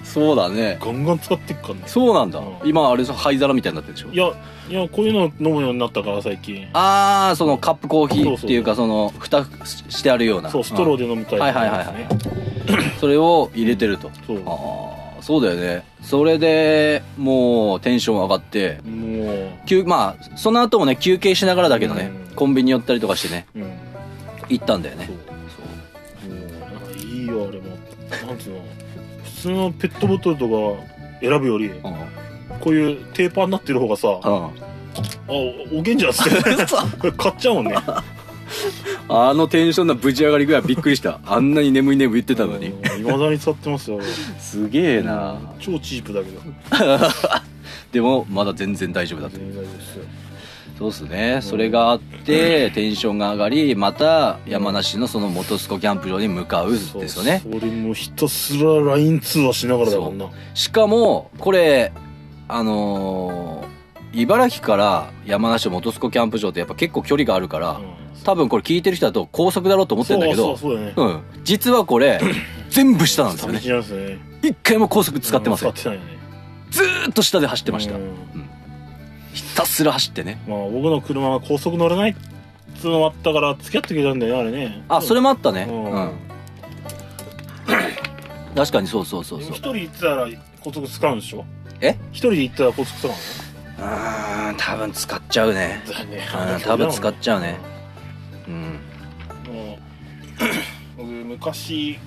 [0.02, 0.78] そうだね。
[0.80, 1.80] ガンガン使ってっからね。
[1.86, 2.46] そうなんだ、うん。
[2.64, 4.12] 今あれ灰皿みたいになってるでしょ？
[4.12, 4.30] いや
[4.70, 9.44] いやこういうの飲むようになったから最近ああそのカップコーヒーっていうかその蓋
[9.90, 10.50] してあるような。
[10.50, 11.86] そうストローでで飲むタイプはいはいはいはい。
[13.00, 14.10] それを入れてると。
[14.26, 14.42] そう。
[14.46, 14.93] ああ
[15.24, 15.84] そうだよね。
[16.02, 22.34] それでもうテンション上がっても休まあその後もね休憩しながらだけどね、うん。
[22.36, 23.72] コンビニ寄ったりとかしてねううん。
[24.50, 25.08] 行ったんだよね。
[25.08, 27.68] そうもうなんかいいよあれも。
[28.28, 28.60] なんつうの？
[29.24, 30.82] 普通のペットボトルとか
[31.20, 32.58] 選ぶよりそううん。
[32.60, 34.32] こういうテーパーになってる方がさあう
[35.74, 35.78] ん。
[35.78, 36.22] おげんじゃんって。
[37.00, 37.76] これ買っちゃうもんね
[39.08, 41.20] あのテンションのぶち上がりぐらいびっくりした。
[41.24, 42.68] あんなに眠い眠い言ってたのに。
[42.98, 44.00] いまだに使ってますよ。
[44.38, 45.38] すげえな。
[45.60, 46.40] 超チープだけど。
[47.92, 49.36] でもまだ全然大丈夫だと。
[50.78, 51.38] そうっすね。
[51.40, 57.42] それがあってテンションが上がりまた山梨のその本栖湖キャンプ場に向かうですよね。
[57.44, 61.92] それもひたすら LINE 通話しながらだもんなしかもこれ
[62.48, 63.73] あのー
[64.14, 68.22] 茨城から山梨の本栖湖キャンプ場ってやっぱ結構距離があるから、うん。
[68.24, 70.94] 多分これ聞いてる人だと高速だろうと思ってるんだけどそうそうそうだね。
[70.96, 71.22] うん。
[71.44, 72.20] 実はこれ
[72.70, 74.06] 全部下なんですよね。
[74.08, 74.18] ね。
[74.42, 75.68] 一回も高速使ってません。
[75.68, 76.18] うん使ってないよね。
[76.70, 77.94] ずーっと下で走ってました。
[77.96, 78.02] うん。
[79.34, 80.40] ひたすら走ってね。
[80.48, 82.14] まあ僕の車は高速乗れないっ
[82.80, 84.84] つうのもあったから付き合ってくれたんだよねあれね。
[84.88, 85.66] あそれもあったね。
[85.68, 85.84] うん。
[85.92, 86.10] うん。
[88.54, 89.50] 確かにそうそうそうそう。
[89.50, 90.28] 一人行ってたら
[90.60, 91.44] 高速使うんでしょ？
[91.80, 91.96] え？
[92.12, 93.16] 一人で行ったら高速使うの？
[93.78, 95.82] うーん多分使っちゃうね。
[96.10, 97.58] ねうん多分使っちゃうね。
[98.46, 98.80] うん。
[99.52, 99.78] もう
[100.96, 101.98] 僕昔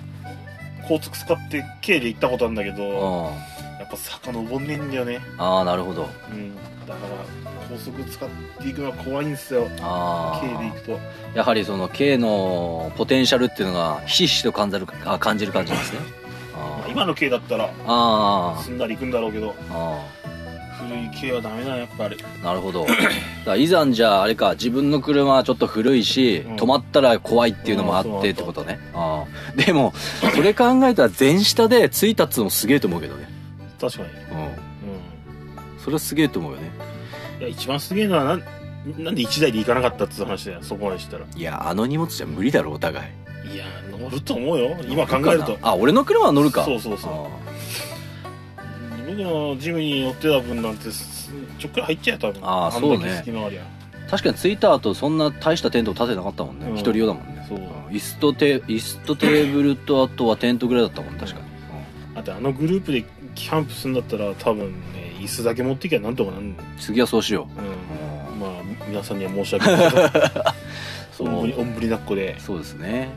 [0.88, 5.20] 高速使って軽で行ったことあるんだけどあやっぱ坂登んねえんだよね。
[5.38, 6.10] あーなるほど。
[6.32, 6.56] うん。
[6.56, 7.08] だか
[7.46, 8.30] ら高速使っ
[8.62, 9.68] ていくのは怖いんですよ。
[9.82, 11.00] あ軽で行あくと。
[11.36, 16.00] やはりその K のポテンシャルっていうのがひしひしと感じるあ感じる感じですね。
[16.56, 16.92] あー。
[16.92, 19.52] 今の軽だったらあすんなり行くんだろうけど。
[19.52, 19.54] ー。
[19.72, 20.06] あ
[20.78, 22.16] 古い軽はダメだねやっぱり。
[22.16, 22.86] ーなるほど。
[22.86, 23.02] だか
[23.46, 26.56] らいざんじゃああれか自分の車はちょっと古いし、うん。
[26.56, 28.80] 止まったら怖いっていうのもあうんってってことね。
[28.94, 29.62] ああ。
[29.62, 29.94] でも
[30.36, 33.28] それ考えたら全下で着いたっつうのすげえと思うけどね。
[33.80, 34.10] 確かに。
[34.10, 34.42] うん。
[34.44, 34.50] うん。
[35.80, 36.72] それはすげえと思うよね。
[37.40, 38.44] いや一番すげえのはなん
[38.98, 41.26] なんで1台で行かなかったって話だよそこまでしたら。
[41.36, 43.54] いやあの荷物じゃ無理だろお互い。
[43.54, 44.78] いや乗ると思うよ。
[44.88, 45.58] 今考えると。
[45.62, 46.64] あ俺の車は乗るか。
[46.66, 47.12] そうそうそう。
[47.12, 47.28] あ
[49.08, 52.42] 僕のジムに乗ってた分なんてすちょっくらい入っちゃうよ多分。
[52.44, 53.18] あーんだけそうね。
[53.18, 56.68] 隙間ありゃー確かに着いた後そんな大したテント立てなかったもんね。
[56.70, 56.76] うん。
[56.76, 57.46] 一、人用だもんね。
[57.48, 57.60] そう。
[57.60, 66.58] うん椅子とテ椅子とテーブルとあとはテントぐらいだったもん確かに、だってあのグループでキャンプするんだったら多分ね椅子だけ持ってきゃなんとかなんうん。
[66.80, 67.62] 次はそうしよう。
[67.62, 68.40] う、ん。
[68.40, 68.52] まあ
[68.88, 70.10] 皆さんには申し訳ないけど。
[71.18, 71.28] そう。
[71.30, 72.40] おんぶりおんぶり抱っこで。
[72.40, 73.10] そうですね、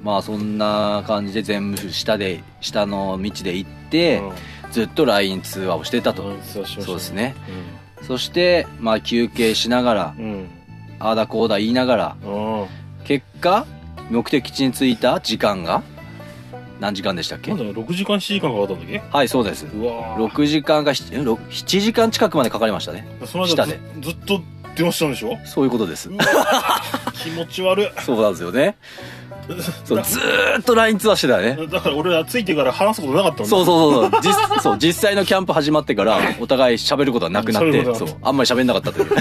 [0.00, 0.06] うん。
[0.06, 4.22] まあそんな感じで全部下で下の道で行って、
[4.72, 6.64] ずっと LINE 通話をしてたと、うんそう
[6.96, 7.34] ですね。
[8.06, 10.24] そしてまあ休憩しながらうん。
[10.24, 10.48] うん
[10.98, 12.66] ああだこうだ言いながらあ
[13.04, 13.66] 結果
[14.08, 15.82] 目的地に着いた時間が
[16.78, 17.50] 何時間でしたっけ？
[17.50, 19.02] あなんだろう6時間7時間かかったんだっけ？
[19.10, 19.66] はいそうです。
[19.66, 20.24] うわー。
[20.26, 23.04] 6時間が 7, 6 7時間近くまでかかりましたね。
[23.26, 24.40] その間ずずっと
[24.76, 25.36] 電話したんでしょ？
[25.44, 26.08] そういうことです。
[27.20, 27.90] 気持ち悪い。
[28.06, 28.76] そうなんですよね
[29.84, 31.66] そうだずーっと LINE 通話してたよね。
[31.66, 34.20] だから俺らついてから話すことなかったもんそうそうそうそう。
[34.22, 38.04] 実 そう実際のキャンプ始まってからお互い喋ることはなくなって喋ること。
[38.04, 38.18] はそう。
[38.22, 39.10] あんまり喋んなかったという。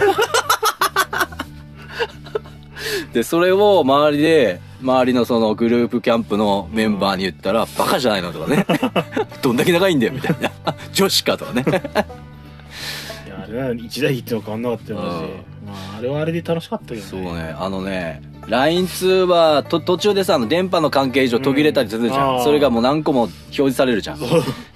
[3.14, 8.66] でそれを周りで周りのそのグループキャンプのメンバーに言ったら「バカじゃないの?」とかね
[9.44, 10.50] 「どんだけ長いんだよ」みたいな
[10.94, 11.66] 「女子か」とかね
[13.52, 15.26] いやあれな1台行っても変わんなかったよマジで。
[15.26, 17.04] うんまああれはあれで楽しかったけどね。
[17.04, 17.56] そうね。
[17.58, 24.20] あのね LINE 通話と途中でさあの電波の関係上途切れたりするじゃん、うんそれがもう何個も表示されるじゃん。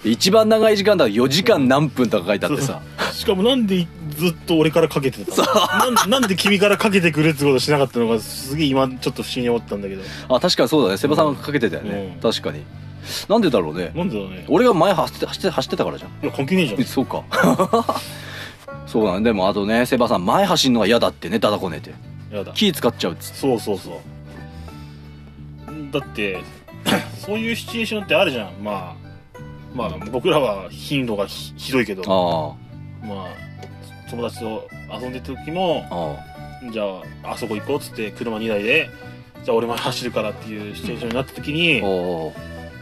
[0.03, 2.81] 一番長い時間だと4時間何分とか書いてあってさ。
[3.11, 5.95] しかもなんでずっと俺からかけてたの？
[5.95, 10.03] なんなんで君からかけてくれってことしなかったのかすげえ今ちょっと不思議に思ったんだけど。
[10.29, 10.97] あ確かにそうだね。
[10.97, 12.21] セバさんがかけてたよね、うん。
[12.21, 12.61] 確かに。
[13.29, 13.91] なんでだろうね。
[13.95, 14.45] なんでだろうね。
[14.47, 16.09] 俺が前走って走って走ってたからじゃん。
[16.23, 16.81] いや関係ねえじゃん。
[16.81, 17.23] えそうか
[18.85, 19.21] そうだね。
[19.21, 21.93] でもあとねセバさん前走るのが嫌だってねダダこねて。
[22.31, 22.51] やだ。
[22.53, 23.37] 気使っちゃうっつって。
[23.37, 25.91] そうそうそう。
[25.91, 26.39] だって
[27.17, 28.63] そういうシチュエーションってあるじゃん。
[28.63, 28.95] まあ
[29.73, 32.55] まあ僕らは頻度がひひどいけど。
[33.03, 33.27] あまあ
[34.09, 34.69] 友達と
[35.01, 36.17] 遊んでた時も
[36.71, 36.83] じゃ
[37.23, 38.89] ああそこ行こうっつって車2台で
[39.43, 41.81] じゃあ俺前走るからっていうシチュエーションになった時に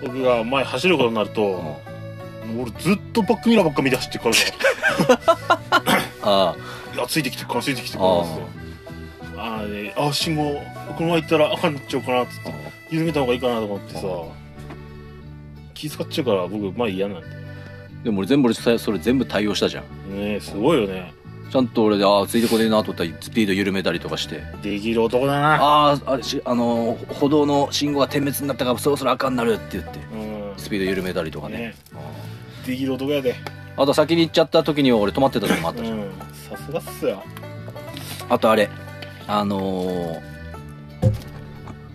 [0.02, 1.82] 僕が前走ることになると
[2.60, 4.36] 俺ずっとバックミラーばっか見出してるから。
[5.14, 6.56] さあ。
[6.94, 8.42] いやついてきてるからついてきてるからっつって。
[9.38, 9.64] ああ。
[9.64, 10.44] ねあ信号
[10.98, 12.50] このまま行ったらあかんなっちゃうかなっつって。
[12.50, 12.54] あ
[12.90, 14.02] 緩めた方がいいかなと思ってさ
[15.74, 17.28] 気遣っちゃうから僕前嫌なんで
[18.04, 20.16] でも俺全部俺それ全部対応したじゃん。
[20.16, 21.14] ねすごいよね。
[21.50, 24.44] ちゃんと俺でああついてこねえなと思ったらスピード緩めたりとかして。
[24.62, 25.56] できる男だな。
[25.56, 30.00] あああれしあのー歩道の信号が点滅になったからそろそろあかんなるって言って。
[30.14, 30.54] うん。
[30.58, 31.58] スピード緩めたりとかね。
[31.58, 32.33] ねうん
[32.66, 33.36] できる男やで。
[33.76, 36.12] あと先に行っちゃった時には俺止まってた時もあったじゃん、うん
[36.50, 37.24] さすがっすよ。
[38.30, 38.70] あとあれ。
[39.28, 40.34] あのー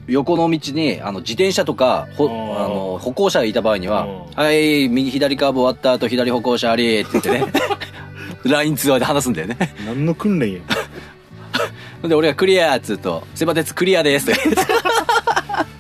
[0.09, 2.29] 横の道にあの自転車とかほ
[2.59, 7.53] あの歩行者がいた場合にはうん「はい右左カーブ終わった後左歩行者あり」って言ってね。
[8.45, 9.57] LINE 通話で話すんだよね。
[9.85, 10.61] 何の訓練や。
[12.09, 14.35] で俺がクリアっつうと「セバ鉄クリアです」っ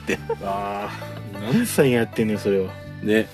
[0.06, 0.18] て。
[0.44, 0.90] ああ
[1.52, 2.68] 何歳やってんねんそれを
[3.02, 3.26] ね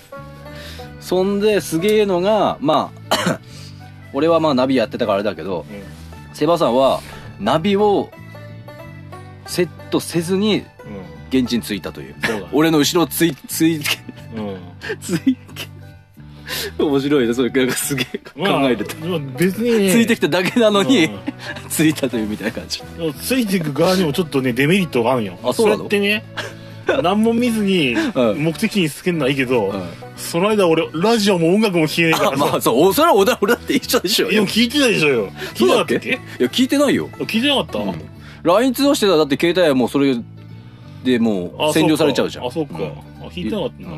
[1.04, 3.38] そんですげえのがまあ
[4.14, 6.34] 俺はまあナビやってたからあれだけどうん。
[6.34, 7.00] セバさんは
[7.38, 8.10] ナビを
[9.46, 10.64] セットせずにうん。
[11.40, 12.14] 現地に着いたという。
[12.24, 13.82] そうだ俺の後ろついついうん。
[15.00, 15.36] つい
[16.78, 17.34] 面白いね。
[17.34, 19.92] それなんかすげえ考まあえると、まあ別にね。
[19.92, 21.18] ついてきただけなのに、うん。
[21.70, 22.82] 着いたというみたいな感じ。
[23.20, 25.38] ついていく側にもちょっとねデメリットがあるんよ。
[25.42, 25.80] あそうなの？
[25.80, 26.24] やってね
[27.02, 28.38] 何も見ずにうん。
[28.44, 29.82] 目的地につけるのはいいけど、うん。
[30.16, 32.88] その間俺ラジオも音楽も聴けねえかあらさ、 まあそう。
[32.88, 34.30] おそれは俺だ俺だって一緒でしょ。
[34.30, 35.30] でも聞いてたでしょよ。
[35.54, 36.10] 聞そいうてなかったっけ？
[36.10, 36.18] や
[36.48, 37.08] 聞いてないよ。
[37.20, 37.94] 聞いてなかった、うん。
[38.42, 40.16] LINE 通話してたらだって携帯はもうそれ
[41.04, 42.46] でもうあ占領されちゃうじゃん。
[42.46, 42.82] あそうか、ん。
[42.82, 42.90] あ
[43.30, 43.90] 聞いてなかったんだ、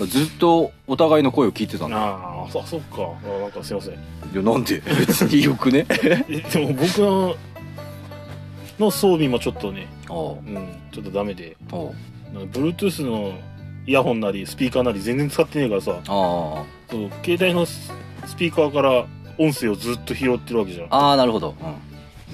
[0.00, 0.08] うん。
[0.08, 2.96] ずっとお互いの声を聞いてたんだああそそっか。
[3.24, 3.94] あなんかすいません。
[3.94, 3.96] い
[4.34, 4.82] やなんで？
[5.06, 5.86] 別によくね？
[6.28, 7.34] えでも僕の
[8.78, 11.56] の装備もちょっとね、おううん、ちょっとダメで。
[11.72, 11.96] おうなんか
[12.32, 13.38] Bluetooth の
[13.86, 16.00] イヤホンなりスピーカーなり全然使ってねえからさ。
[16.06, 17.92] あそう携帯のス
[18.26, 19.06] スピーカーから
[19.38, 20.86] 音声をずっと拾ってるわけじゃん。
[20.90, 21.54] あああなるほど。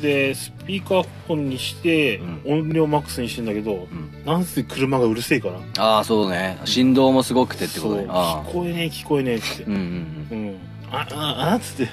[0.01, 5.61] でスピーカーフォンにしてう音量マックスにしてんだけど、うん、うん、なんせ車がうるせえから。
[5.85, 6.59] ああそうね。
[6.65, 8.07] 振動もすごくてってことね。
[8.09, 9.47] あ聞こえねえ聞こえねえって。
[9.65, 10.39] あうんうん。
[10.39, 10.59] うん。
[10.91, 11.93] あああっつって。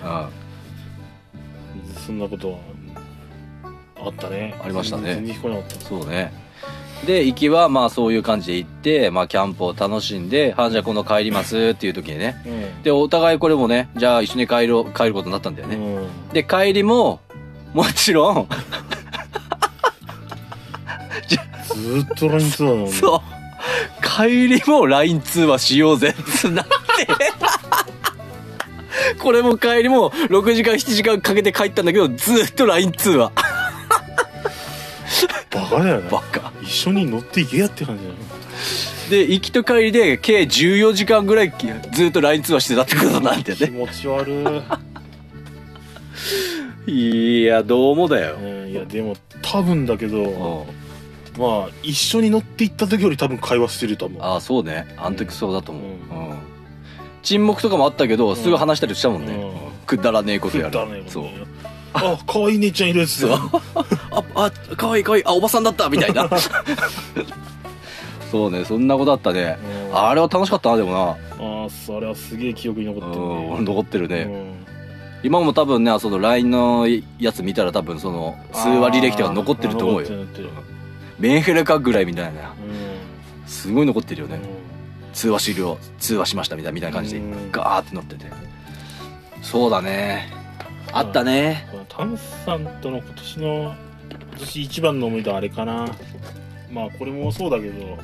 [2.06, 2.60] そんなことは
[3.98, 4.56] あったね。
[4.64, 5.16] ありましたね。
[5.16, 5.86] 全然聞こえなかった。
[5.86, 6.49] そうね
[7.06, 12.42] で行きはまあそういう感じで行ってまあキャンプを楽しんで「はじゃあ今度帰ります」っていう時にね。
[12.46, 12.84] うん。
[12.84, 16.34] でお互いこれもねじゃあ一緒に帰ろう帰ることになったんだよね、うん。
[16.34, 17.22] で帰りも
[17.74, 18.48] もちろん
[21.74, 23.22] ずーっと LINE ツアーなのそう。
[24.04, 26.72] 帰りも LINE 通話しようぜってなって。
[29.22, 33.32] これも帰りも6時間7時間かけて帰ったんだけどずっと LINE 通話
[35.52, 36.10] バカだよね。
[36.10, 36.52] バカ。
[36.62, 38.16] 一緒に乗っていけやって感じだよ
[39.10, 41.54] で行きと帰りで計14時間ぐらい
[41.94, 43.68] ずっと LINE 通話してたってことなんだよね。
[43.68, 44.64] 気持ち悪
[46.88, 47.44] い。
[47.44, 48.36] やどうもだよ。
[48.36, 51.42] い、うんいやでも多分だけどうん。
[51.42, 54.22] まあ一緒に乗って行った時より多分会話してると思う。
[54.22, 54.94] ああそうね。
[54.98, 56.38] あの時そうだと思う、ううん。
[57.24, 59.52] 沈黙とかもあったけど、すぐ話したりしたもんね、うん。
[59.86, 60.86] くだらねえことやる。
[60.88, 61.26] ねえそう
[61.94, 63.50] あ可愛い姉ちゃんいるっつっあ
[64.36, 65.22] あかわいいかわい。
[65.22, 66.30] いあおばさんだったみたいな。
[68.32, 69.58] そうねそんなことあったね、
[69.92, 69.98] うん。
[69.98, 71.00] あれは楽しかったなでもな。
[71.00, 74.54] ああそれはすげえ記憶に残ってるうんね残ってるね、うん。
[75.24, 80.10] 今も多分ねその LINE のやつ見たら多分その通話履歴とか残ってると思うよ。
[81.18, 82.32] メンヘラかぐらいみたいな。
[82.32, 82.48] る
[83.48, 84.42] すごい残ってるよね、うん。
[85.12, 87.20] 通話終了通話しましたみたいな感じで。
[87.20, 87.52] うん。
[87.52, 88.26] ガーって乗ってて。
[89.42, 90.39] そうだね
[90.92, 91.68] あったね。
[91.72, 93.76] このタムさんとの今年の
[94.12, 95.88] 今年一番の思い出はあれかな。
[96.72, 97.98] まあこれもそうだけど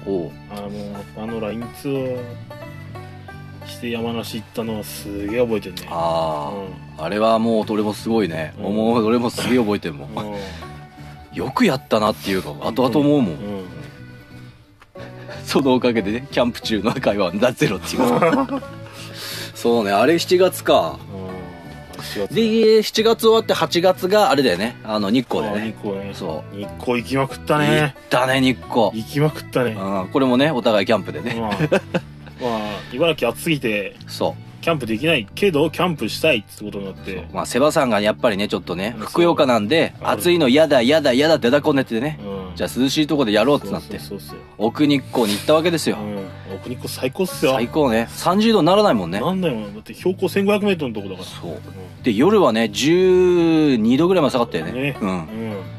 [0.52, 5.88] あのあの LINE ツアーして山梨行ったのはすげえ覚えてるね。
[5.89, 6.52] あ
[6.98, 8.65] あ、あれはもう俺もすごいね、うん。
[8.65, 10.34] 思う俺もすげえ覚えてるもん、うん。
[10.34, 10.39] うん
[11.34, 13.65] よくやったなっていうか後々思うもん、うん。
[15.43, 18.62] そのおかげでねキャンプ中の会話はゼロっていう。
[19.54, 20.98] そうねあれ7月か。
[21.19, 21.25] うん
[22.02, 22.42] 4月で
[22.80, 24.76] 7月終わって8月があれだよね。
[24.84, 26.12] あの日光であね日光ね。
[26.14, 26.56] そう。
[26.56, 28.91] 日光行きまくった行っねたね日光。
[28.93, 29.72] 行きまくったね。
[29.72, 31.36] うんこれもねお互いキャンプでね。
[31.39, 31.58] まあま
[32.58, 32.60] あ
[32.93, 33.96] 茨城暑すぎて。
[34.08, 37.28] そうキャンプできないけどキャンプしたいってことになって。
[37.32, 42.55] まあセバさんがやっぱりねちょっとねそうふくよかなんで暑いの嫌だ嫌だ嫌だってだこねてねうん。
[42.55, 45.97] じゃあ涼しいとこでやろうってなってそうそうそう奥日光に行ったわけですよ。
[45.97, 46.18] うん。
[46.55, 47.51] 奥日光最高っすよ。
[47.51, 48.07] 最高ね。
[48.09, 49.20] 30度にならないもんね。
[49.20, 51.24] なんだよだって標高 1500m のとこだから。
[51.28, 51.59] そう。
[52.01, 54.72] で夜はね12度ぐらいまで下がったよね。
[54.72, 54.97] ね。
[54.99, 55.09] うん。
[55.09, 55.28] うん。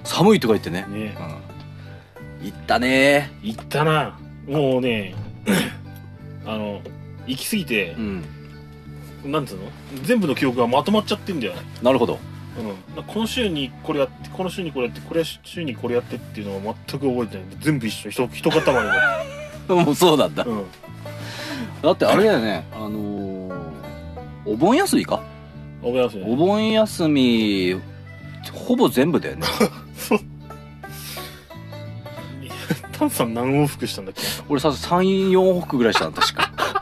[0.05, 0.85] 寒いとか言ってね。
[0.87, 1.17] うんね。
[2.41, 2.47] うん。
[2.47, 3.33] 行ったね。
[3.43, 4.17] 行ったな。
[4.47, 5.13] もうね
[6.47, 6.81] あの
[7.27, 8.25] 行き過ぎてうん
[9.27, 9.63] なんつうの？
[10.05, 11.63] 全部の記憶がまとまっちゃってんだよね。
[11.83, 12.19] なるほど。
[12.97, 17.45] うん、この週にこれやってこの週にこれやってこれ週にこれやってっていうのは全く覚えてない。
[17.61, 18.09] 全部一緒。
[18.11, 18.63] 一一塊
[19.69, 20.45] で、 もうそうなんだ。
[20.45, 20.65] うん、
[21.83, 22.65] だってあれだよね。
[22.73, 23.55] あのー、
[24.47, 25.21] お盆休みか？
[25.83, 27.77] 覚えやすいねお盆休み
[28.53, 29.47] ほぼ全部だよね。
[32.99, 34.23] タンさん何往復したんだっけ？
[34.49, 36.51] 俺さ34往復ぐらいしたの確か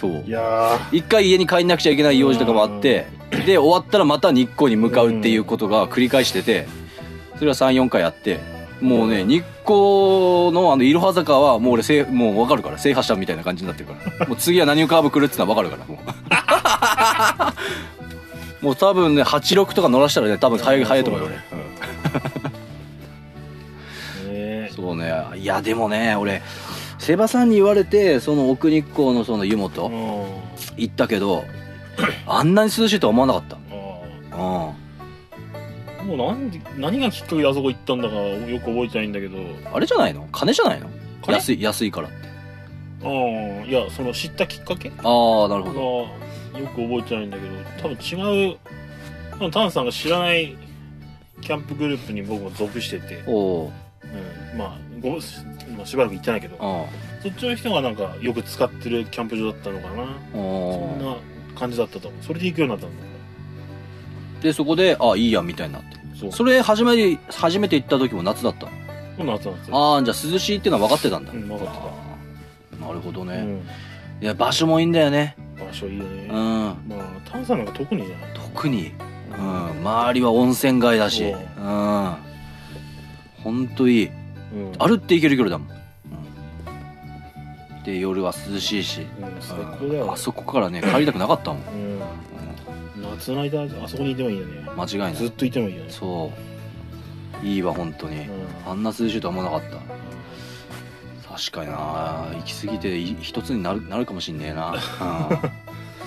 [0.00, 0.24] そう。
[0.26, 3.06] いや一回家に帰んなくちゃいけない用事とかもあって
[3.46, 6.66] で終わったらまた日光に向かうっていうことが繰り返してて
[7.36, 8.40] それは34回やって
[8.80, 14.26] もうね日光のあのいろは坂はもう俺せいもう分かるから制覇したみたいな感じになってるから。
[14.28, 15.98] もう次は何をカーブ来るってのは分かるからも
[18.62, 18.64] う。
[18.64, 21.28] もう多分ね86とか乗らしたらね多分早い早いと思うよ
[24.28, 25.12] 俺、ー ねそうね。
[25.36, 26.42] いやでもね俺
[27.10, 29.92] セバさんに言われてその奥日光のその湯本うん。
[30.76, 31.42] 行ったけど
[32.24, 33.56] あんなに涼しいとは思わなかった。
[34.36, 34.72] あ
[35.98, 36.04] うん。
[36.04, 39.38] ーもうなんで何がきっかけであそこ行ったんだかよく覚えてないんだけど。
[39.74, 40.28] あれじゃないの？
[40.30, 40.88] 金じゃないの？
[41.22, 41.34] 金？
[41.34, 42.16] 安い安いからって。
[43.02, 44.90] うんいやその知ったきっかけ？
[44.90, 45.72] がああなるほ
[46.54, 46.60] ど。
[46.60, 47.54] よく覚えてないんだけど。
[47.82, 48.56] 多分違う
[49.32, 50.56] 多分タンさんが知らない
[51.40, 53.72] キャンプグループに僕も属してて、おお
[54.52, 55.20] うん、まあご
[55.80, 56.84] まあしばらく行ってないけどあ
[57.22, 60.02] そっちの人がなんかよく使ってるキャンプ場だったのかな。
[60.02, 61.16] あそんな
[61.58, 62.22] 感じだったと思う。
[62.22, 63.06] それで行くようになったんだ
[64.42, 65.96] でそこであいいやみたいになって。
[66.18, 66.32] そう。
[66.32, 68.66] それ初めて初めて行った時も夏だった
[69.22, 69.36] の？
[69.36, 71.74] 夏なんですよああじゃあ涼しいっていうのは分かってたんだ、うん分かって
[72.80, 72.86] た。
[72.86, 73.62] なるほどね、うん、
[74.22, 75.36] いや場所もいいんだよね。
[75.58, 76.34] 場所いいよね、うん。
[76.34, 78.34] まあタンさんなんか特にじゃない？
[78.34, 78.92] 特に。
[79.38, 79.70] うん。
[79.82, 81.24] 周りは温泉街だし。
[81.24, 82.14] うん。
[83.42, 84.10] ほんといい
[84.52, 84.72] うん。
[84.78, 85.68] 歩って行ける距離だもん、
[87.76, 91.62] うん、で夜は涼しいし、うんあそこからね帰りたくなかったもん、
[93.02, 94.62] 夏の間あそこにいてもいいよね。
[94.62, 95.14] ん、間違いない。
[95.14, 95.90] ずっといてもいいよね。
[95.90, 96.32] そ
[97.42, 97.46] う。
[97.46, 98.30] いいわ本当に、うん。
[98.66, 100.00] あんな涼しいとは思わなかった。
[101.30, 102.26] 確かにな。
[102.38, 104.80] 行き過ぎてい一つになるなるかもしんねえな、うん、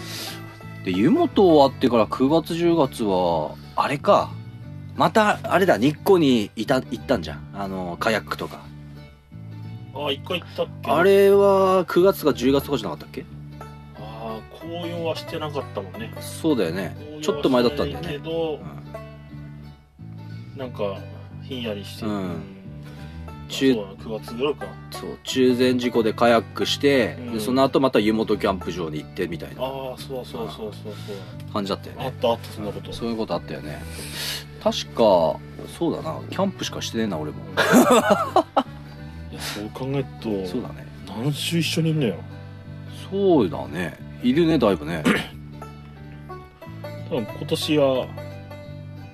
[0.84, 4.30] で湯本終わってから9月10月はあれか
[4.96, 7.50] またあれだ日光にいた行ったんじゃん。
[7.54, 8.62] あのカヤックとか。
[9.96, 10.92] あ一回行ったっけ？
[10.92, 13.26] あれは9月か10月とかじゃなかったっけ？
[13.98, 16.14] ああ紅葉はしてなかったもんね。
[16.20, 16.96] そうだよね。
[17.22, 18.08] ちょっと前だったんだよね。
[18.08, 18.58] けどう
[20.56, 20.98] んなんか
[21.42, 22.06] ひんやりして。
[22.06, 22.12] うん。
[22.12, 22.53] まあ
[23.54, 24.66] 中そうだな9月ぐらいか。
[24.92, 27.34] そう中禅寺湖でカヤックして、うん。
[27.34, 30.90] でその後また湯本キャンプ場に行ってみたいなああそうそうそうそうそ
[31.50, 32.06] う感じだったよね。
[32.06, 32.92] あったあったそんなこと。
[32.94, 33.82] そういうことあったよね。
[34.64, 34.96] 確か
[35.78, 36.20] そうだな。
[36.30, 37.38] キャンプしかしてねえな俺も。
[39.32, 40.88] いやそう考えるとそうだね。
[41.08, 42.16] 何週一緒にいるのよ。
[43.12, 43.98] そうだね。
[44.24, 45.04] いるねだいぶね。
[47.10, 48.08] 多分今年は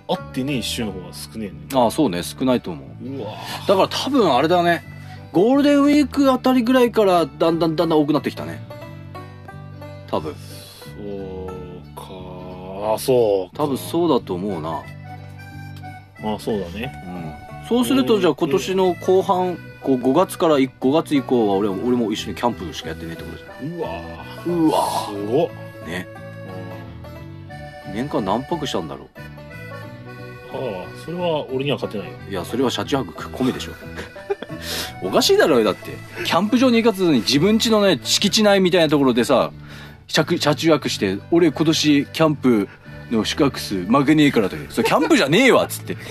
[0.09, 1.55] 会ってねえ一週の方が少ねえね。
[1.73, 2.23] ああそうね。
[2.23, 3.05] 少ないと思う。
[3.07, 3.33] うわ
[3.67, 4.83] だから多分あれだね。
[5.31, 8.59] ゴールデンウィークあたりぐらいからだんだんだんだん多くなってきたね。
[10.09, 10.33] 多分。
[10.35, 14.81] そうかあそうか多分そうだと思うな。
[16.23, 16.91] まあそうだね。
[17.61, 17.67] うん。
[17.67, 23.89] そうするとじゃあ今年の後半こう5月から5月以降は俺俺も一緒にキャンプしかやってねえってことじゃうわ
[24.55, 25.49] んうわすごっ。
[25.85, 26.07] ね。
[27.93, 29.07] 年間何泊したんだろ
[30.51, 30.57] ああ
[31.05, 32.13] それは俺には勝てないよ。
[32.27, 33.71] ういやそれは車中泊込みでしょ。
[35.03, 35.91] おかしいだろうよだって。
[36.25, 39.51] キャンプ場に行かずに自分家のね敷地内みたいなところでさ
[40.07, 42.67] 車車中泊して「俺今年キャンプ
[43.11, 45.93] の宿泊数負けねえから」とそれキャンプじゃねえわっつって。
[45.93, 46.03] いや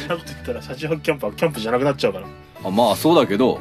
[0.00, 2.26] そんなこと言ったら車中泊キャンプはキャンプじゃなくなっちゃうから。
[2.64, 3.60] あまあそうだけど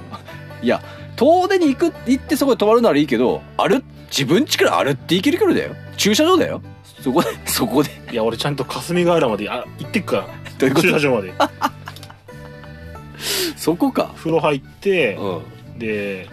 [0.61, 0.81] いや
[1.15, 5.75] 遠出に行く行ってそこで泊まるならいいけど歩自分家から歩って行ける距離だよ。
[5.97, 6.61] 駐車場だよ
[7.01, 7.89] そこでそこで？
[8.11, 10.27] いや俺ちゃんと霞ヶ浦まであ行ってっから。
[10.57, 10.87] どういうこと？
[10.87, 11.33] 駐車場まで。
[13.57, 14.11] そこか。
[14.15, 15.41] 風呂入ってう
[15.75, 15.79] ん。
[15.79, 16.27] で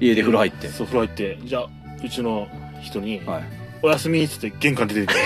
[0.00, 0.68] 家で風呂入って。
[0.68, 1.66] そう風呂入ってじゃあ
[2.04, 2.46] うちの
[2.82, 3.42] 人にはい
[3.82, 5.18] 「おやすみ」っつって玄関出てくる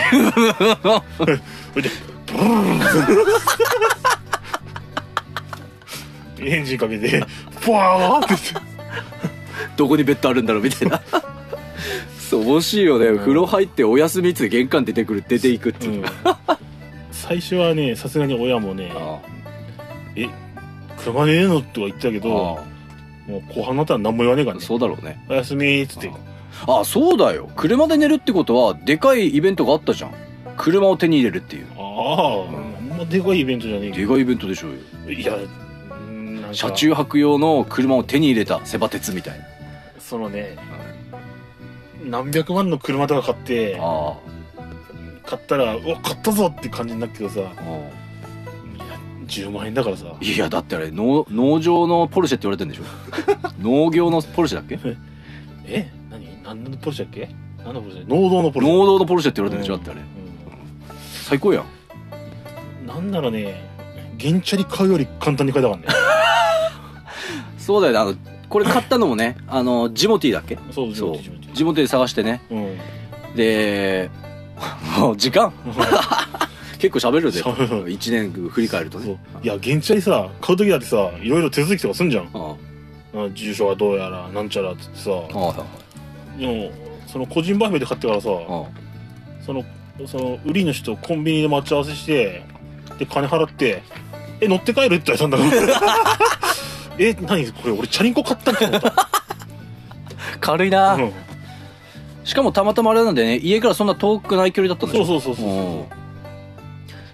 [1.19, 1.37] それ
[1.83, 1.91] で
[2.27, 2.49] ブルー
[6.45, 7.25] ンエンジンかけて
[7.65, 8.45] ブワーって。
[9.77, 11.01] どこにベッドあるんだろうみたいな
[12.33, 13.19] そう面白いよね、うん。
[13.19, 16.01] 風呂入ってお休みっつって玄関出てくる出ていくっていう。
[16.01, 16.05] う、ん。
[17.11, 19.21] 最初はねさすがに親もねあ
[20.17, 20.29] 「え
[20.97, 22.63] 車でねえの?」とは言ってたけあども
[23.29, 24.63] う後半になったら何も言わねえからね。
[24.63, 26.11] そうだろうね「おやすみ」っつって。
[26.67, 26.85] ああ。
[26.87, 27.51] そうだよ。
[27.55, 30.15] 車で寝るってことはでかいイベントがあったじゃん。
[30.57, 31.67] 車を手に入れるっていう。
[31.77, 34.77] ああ、あんまでかいイベントじゃねえけでかいイベントでしょうよ。
[35.05, 35.37] どいや
[35.91, 36.55] うんなんか。
[36.55, 39.45] 車中泊用の車を手に入れたセバ鉄みたいな、
[39.99, 40.57] そのね
[42.05, 44.15] 何百万の車とか買ってあ
[45.25, 47.63] 買ったらうわ買ったぞって感じになるけどさいやあ
[49.21, 50.07] うん10万円だからさ。
[50.21, 53.53] いやだってあれ農農場のポルシェって言われてるんでしょ？
[53.87, 54.79] 農業のポルシェだっけ？
[55.67, 56.43] え何？
[56.43, 57.31] 何のポルシェだっけ？
[57.65, 58.09] 何のポルシェ？
[58.09, 58.77] 農道のポルシェ。
[58.79, 59.77] 農道のポルシェって言われてるんでしょ？
[59.77, 60.01] だってあれ。
[61.25, 61.63] 最高やん。
[61.63, 63.71] うんなんならね
[64.21, 65.87] 原チャリ買うより簡単に買えたからね。
[67.57, 67.99] そうだよね。
[68.01, 68.15] あの
[68.53, 70.59] これ買ったのもねあのジモティーだっけ？
[70.73, 71.13] そうそう。
[71.13, 71.85] 自分でジモティ。
[71.85, 72.43] ーで探してね。
[72.51, 72.77] うん。
[73.35, 74.11] で
[74.99, 75.53] もう時間？
[76.79, 77.39] 結構喋るで。
[77.41, 77.55] そう。
[77.55, 79.09] 1年振り返るとそう。
[79.09, 82.29] ねいや原チャリさ買う時だってさいろいろ手続きとかすんじゃん。
[82.35, 82.57] あ
[83.15, 83.29] あ。
[83.31, 85.11] 住所がどうやらなんちゃらっつってさ。
[85.35, 85.65] あ
[86.39, 86.71] でも
[87.07, 88.65] その個人売買で買ってからさあ。
[89.47, 89.65] その
[90.07, 92.43] その売り主とコンビニで待ち合わせして
[92.99, 93.83] で金払って
[94.43, 95.81] 「え乗って帰る?」って言われたんだから
[97.09, 99.09] え何これ俺チャリンコ買ったんかと思った。
[100.41, 101.13] 軽いな、うん。
[102.25, 103.39] しかもたまたまあれなんだよね。
[103.39, 105.85] 家からそんな遠くない距離だったんだよそうそうそうそううん。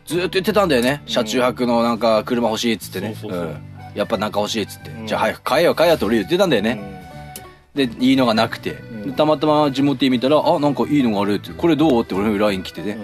[0.06, 1.02] ずーっと言ってたんだよね。
[1.06, 3.16] 車中泊のなんか車欲しいっつってね。
[3.20, 3.48] そうそうそう。
[3.48, 3.68] ん。
[3.94, 5.06] やっぱなんか欲しいっつって、うん。
[5.06, 6.80] じゃあ早く買えよ買えよって俺言ってたんだよね、
[7.74, 9.02] でいいのがなくて、ん。
[9.02, 12.98] でたまたま地元見たら「あなんかいいのがある」って「これどう?」って俺の LINE 来てね、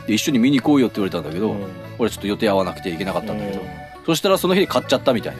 [0.00, 0.06] うん。
[0.06, 1.66] で一緒に見に行こうよって言われたんだけど、うん。
[1.98, 3.66] 俺ちょっと予定合わなくて行けなかったんだけど、うん。
[4.06, 5.38] そしたらその日で買っちゃったみたいな、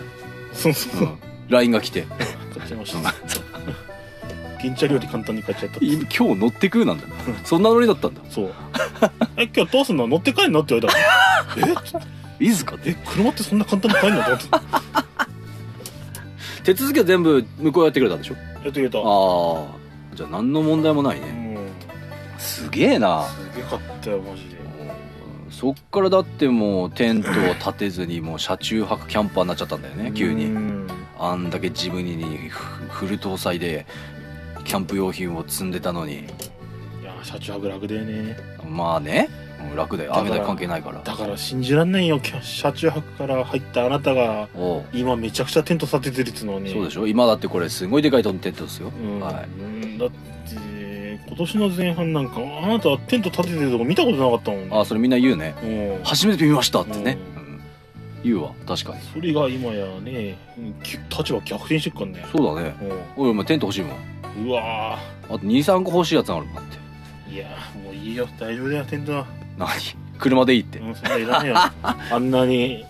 [0.54, 0.92] そうそう。
[0.96, 2.02] そう LINE が来て。
[2.02, 2.18] 買
[2.64, 3.14] っちゃいました。
[4.60, 7.04] 原チャリより簡単に買っちゃった「い今日乗ってく?」なんだ。
[7.44, 8.20] そんなノリだったんだ。
[8.30, 8.54] そう。
[9.36, 10.06] え今日どうすんの？
[10.06, 10.94] 乗って帰んのって言わ
[11.56, 12.00] れた
[12.40, 12.76] えいいっすか？
[12.84, 14.48] え車ってそんな簡単に買えんのと思って
[16.62, 18.34] 手続きは全部向こうやってくれたんでしょ？
[18.34, 18.98] やってくれた。
[18.98, 19.64] ああ
[20.14, 21.58] じゃあ何の問題もないうね、ん。
[22.38, 23.24] すげえな。
[23.24, 24.56] すげえ買ったよマジで
[25.62, 30.46] そっからだってもうテントを立てずにもう車中泊キャンパーになっちゃったんだよね急うに。
[30.46, 30.88] ん
[31.20, 32.58] あんだけジムニにフ
[32.88, 33.86] フル搭載で
[34.64, 36.14] キャンプ用品を積んでたのに。
[36.14, 36.24] い
[37.04, 38.36] や車中泊楽だよね。
[38.68, 39.28] まあね
[39.70, 41.00] うん楽だよ雨代関係ないから。
[41.00, 42.20] だから信じらんないよ。
[42.42, 44.48] 車中泊から入ったあなたが
[44.92, 47.06] 今めちゃくちゃテント立ててるっつうのはねそうでしょ？
[47.06, 49.34] 今だってこれすごいでかいテントですよ、うん、はい。
[49.60, 49.96] うん。
[49.98, 50.16] だって
[51.32, 54.80] 今年の前半なんかあなたはテント立ててるとこ見たことなかったもん。
[54.82, 55.54] あそれみんな言うね。
[55.62, 56.04] うん。
[56.04, 57.60] 初めて見ましたってね、うん。
[58.22, 58.52] 言うわ。
[58.66, 59.00] 確かに。
[59.14, 62.26] それが今やねうんき立場逆転してっからね。
[62.30, 62.74] そうだね。
[63.16, 64.44] うおいお前テント欲しいもん。
[64.44, 66.76] んうわあと23個欲しいやつあるもんだって。
[67.30, 67.46] ーいや
[67.82, 68.28] もういいよ。
[68.38, 69.26] 大丈夫だよテントは。
[69.56, 69.68] 何？
[70.18, 71.56] 車でいいって、うんそんないらねえよ。
[71.82, 72.84] あんなに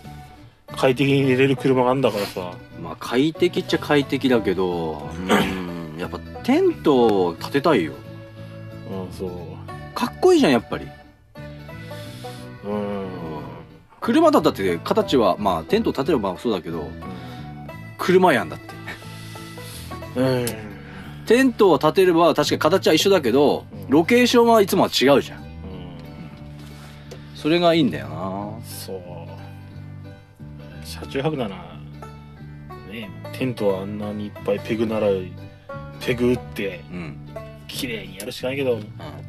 [0.75, 2.51] 快適に寝れる車があんだからさ。
[2.83, 5.97] まあ快適っちゃ快適だけどうん。
[5.97, 7.93] やっぱテントを建てたいよ
[8.91, 9.29] うんそう。
[9.95, 10.87] かっこいいじゃんやっぱり。
[12.65, 13.07] うん。
[14.01, 16.89] 車だったって形はまあテント建てればそうだけど
[17.97, 20.19] 車やんだって。
[20.19, 20.45] うん。
[21.25, 23.89] テントを建てれば確かに形は一緒だけどうん。
[23.89, 25.43] ロケーションはいつもは違うじゃん。
[25.43, 25.47] うん。
[27.35, 28.65] それがいいんだよな。
[28.65, 29.01] そう。
[30.85, 31.47] 車中泊な。
[31.47, 31.73] ら
[32.93, 35.25] ねテントはあんなにいっぱいペグ習う
[35.99, 37.17] ペグ打ってうん、
[37.73, 38.79] 綺麗にやるしかないけど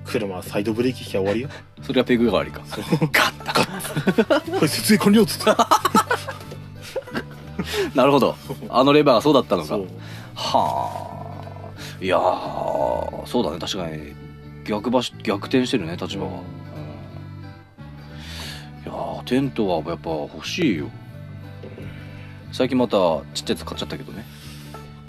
[0.05, 1.49] 車はサイドブレーキ引きゃ終わりよ。
[1.83, 2.63] それはペグ代わりか。
[2.67, 2.85] そう。
[3.01, 5.51] ガッガッこれ設営完了っつって
[7.97, 8.37] なるほど。
[8.69, 9.69] あのレバーがそうだったのか。
[9.69, 9.89] そう。
[10.35, 11.25] は
[12.01, 12.05] あ。
[12.05, 13.59] いやーそうだね。
[13.59, 14.13] 確かに
[14.65, 16.35] 逆場所逆転してるね立場が、うん。
[16.35, 16.41] うん。
[16.41, 16.43] い
[18.87, 20.91] やーテントはやっぱ欲しいよ。
[22.53, 22.99] 最近また
[23.35, 24.25] ちっちゃいやつ買っちゃったけどね。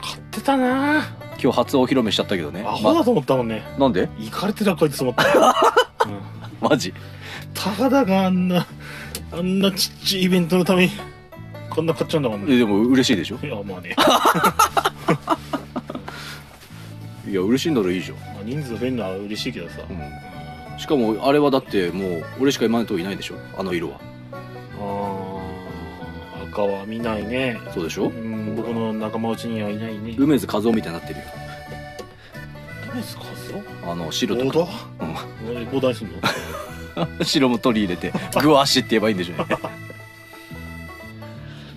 [0.02, 1.04] 買ってたな
[1.42, 2.64] 今日初お披露目しちゃったけどね。
[2.64, 3.64] まアホだと思ったもんね。
[3.78, 4.10] なんで？
[4.18, 5.24] 行かれてたこいつと思った、
[6.08, 6.94] うん、マジ？
[7.54, 8.66] たかだがあんな
[9.32, 10.92] あんなちっちゃいイベントのために
[11.70, 12.54] こんな買っちゃうんだからね。
[12.54, 13.40] えでも嬉しいでしょ？
[13.44, 13.96] いやまあね、
[17.30, 20.80] いや嬉しいならいいじゃん、まあ、人数増えるのは嬉しいけどさ、う、うん。
[20.80, 23.36] しかもあれはだってもう俺しか今のとこいないでしょ？
[23.58, 24.00] あの色は。
[24.80, 27.60] あー赤は見ないね。
[27.74, 28.08] そうでしょ？
[28.08, 30.16] うん僕の仲間内にはいないね。
[30.18, 31.26] 梅津和夫みたいになってるよ。
[32.93, 33.18] 梅津
[33.84, 36.08] 和あの夫白とーダーすん。
[36.08, 36.14] の
[37.24, 39.46] 白も取り入れてグワッシって言えばいいんでしょうね。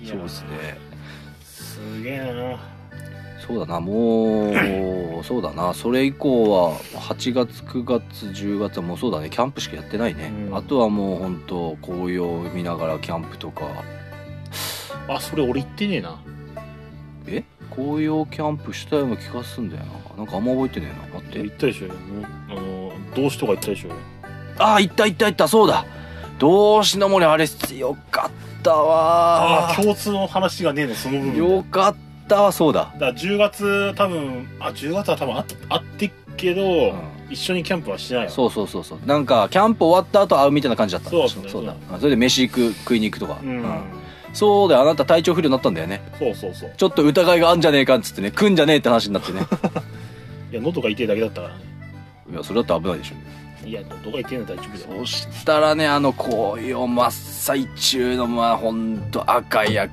[0.07, 0.79] そうですね。
[1.45, 2.59] すげえな。
[3.47, 4.51] そうだなも
[5.21, 5.73] うそうだな。
[5.73, 9.31] それ以降は8月9月10月はもうそうだね。
[9.31, 10.57] キャンプしかやってないね、うん。
[10.57, 13.65] あとはもう本当紅葉を見ながらキャンプとか。
[15.09, 16.19] あそれ俺言ってねえな
[17.37, 17.45] え？
[17.71, 20.17] 紅葉キャンプしたような気がすんだよな。
[20.17, 21.21] なんかあんま覚えてねえな。
[21.21, 21.43] 待って。
[21.43, 21.89] 言ったでしょ
[22.49, 23.91] あの動詞とか言ったでしょ
[24.59, 25.49] ああ行った行った行った。
[25.49, 25.85] そうだ。
[26.39, 29.71] 道志の森あれよかったあわ。
[29.71, 31.37] あ共通の話がねえのその部分。
[31.37, 31.97] よかっ
[32.29, 32.53] たわ。
[32.53, 32.93] そうだ。
[32.95, 37.19] だから10月多分あ10月は多分あ会ってけど、ん。
[37.31, 38.99] 一緒にキャンプはしないよそうそうそうそう。
[39.05, 41.11] なんかキャンプ終わった後会うみたいな感じだった。
[41.11, 41.75] そうそうそうだ。
[41.99, 43.65] それで飯行く食いに行くとか、うん、うん
[44.33, 46.01] そうだよあなた体調不良になったんだよね。
[46.19, 46.73] そうそうそう。
[46.77, 49.41] ちょっと疑いがあんじゃねえかっつってね食うんじゃねえって話になってね。
[50.53, 51.55] いや喉が痛いだけだったから。
[51.55, 51.61] ね
[52.31, 53.67] いやそれだって危ないでしょ。
[53.67, 55.07] いや喉が痛いのは大丈夫だよ。
[55.07, 59.89] そしたらねあの紅葉真っ最中のまあほんと赤や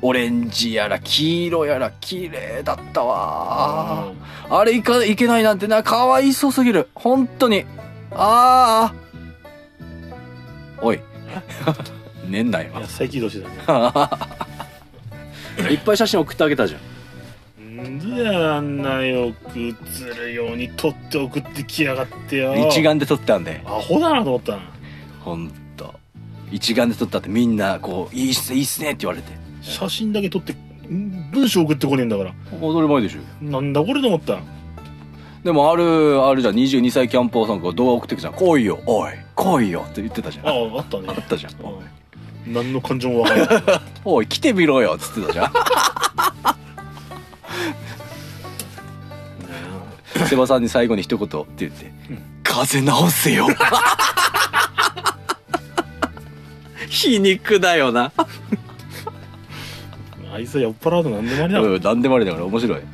[0.00, 4.12] オレンジやら黄色やら綺麗だったわ。
[4.50, 6.88] あれいかいけないなんてなかわいそうすぎる。
[6.94, 7.64] 本当に。
[8.12, 9.08] ああ
[10.80, 11.00] おい
[12.28, 12.70] 寝んなよ。
[12.76, 15.70] いや再起動してたね。
[15.72, 16.98] いっぱい写真送ってあげたじゃん。
[17.98, 19.74] であんなよく映
[20.16, 22.54] るように撮って送ってきやがってよ。
[22.68, 24.62] 一眼で撮ってたんでアホだなと思ったな
[25.20, 25.94] ほんと。
[26.50, 29.32] 一眼で撮ったってみんなこういいっすねいいっすねって言われて。
[29.60, 30.54] 写真だけ撮って
[30.88, 32.34] ん文章送ってこねえんだから。
[32.60, 33.44] 踊り前でしょ。
[33.44, 34.38] なんだこれと思った
[35.44, 36.54] でもあるあるじゃん。
[36.54, 38.32] 22歳キャンパーさんが動画送ってくじゃん。
[38.34, 39.12] 来いよおい。
[39.36, 40.46] 来いよって言ってたじゃん。
[40.48, 41.08] ああああったね。
[41.12, 41.52] ったじゃん。
[41.52, 41.97] うん
[42.52, 43.80] 何の感情もわからない。
[44.04, 45.52] おい来てみろよっつってたじゃん。
[50.26, 53.46] セバさんに最後に一言って言ってうん「風直せよ」
[56.88, 58.10] 皮肉だよな。
[60.32, 61.58] あいつは酔っ払うと何でもありだ。
[61.60, 62.86] ろうん何でもありだから面白い、うん。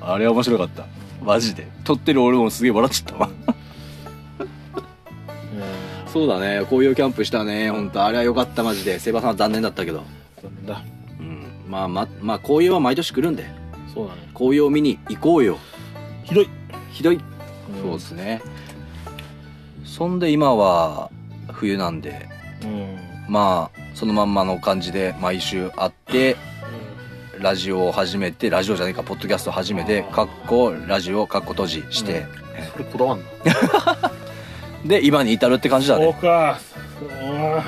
[0.00, 0.86] あれは面白かった。
[1.22, 1.66] マジで。
[1.84, 3.28] 撮ってる俺もすげえ笑っちゃったわ。
[3.48, 3.55] うん
[6.12, 6.64] そうだね。
[6.66, 7.70] 紅葉キャンプしたね。
[7.70, 8.98] 本当あれは良かったマジで。
[8.98, 10.04] セバさんは残念だったけど。
[10.42, 10.82] 残念だ。
[11.18, 11.46] うん。
[11.68, 13.46] まあままあ紅葉は毎年来るんで。
[13.92, 14.28] そうだね。
[14.34, 15.58] 紅葉見に行こうよ。
[16.24, 16.48] ひどい。
[16.90, 17.16] ひどい。
[17.16, 17.20] ん。
[17.82, 18.42] そうですね。
[19.84, 21.10] そんで今は
[21.52, 22.28] 冬なんで。
[22.62, 22.98] うん。
[23.28, 26.36] まあそのまんまの感じで毎週会って
[27.40, 32.26] ラジオを始めてラジオじゃないかポッドキャストを始めてかっこラジオかっこ閉じして、
[32.72, 33.24] それこだわんな
[34.86, 36.58] で今に至るって感じだそうねか。
[37.00, 37.04] う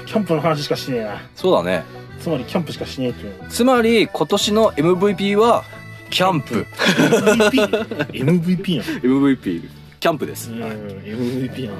[0.02, 1.20] んキャンプの話しかしねえな。
[1.34, 1.84] そうだね。
[2.20, 3.42] つまりキャンプしかしねえっていう。
[3.42, 5.64] のつまり今年の MVP は
[6.10, 6.66] キャンプ。
[6.96, 9.68] MVP MVP な MVP
[10.00, 11.78] キャンプです、のうん MVP なの？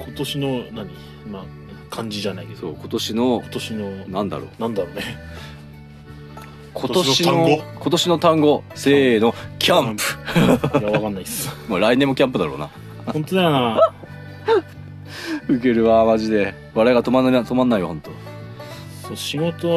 [0.00, 0.90] お今年の何？
[1.30, 1.44] まあ
[1.90, 2.60] 漢字じゃないけど。
[2.60, 4.48] そう今年の今年のなんだろう。
[4.60, 5.02] なんだろうね。
[6.74, 8.64] 今年の今年の単語？
[8.74, 10.78] せーのキャンプ。
[10.78, 11.50] いやわかんないっす。
[11.68, 12.70] もう来年もキャンプだろうな
[13.06, 13.80] 本当だよな。
[15.48, 16.54] ウケるわマジで。
[16.74, 18.10] 笑いが止まんない止まんないよ本当。
[19.08, 19.68] そう仕事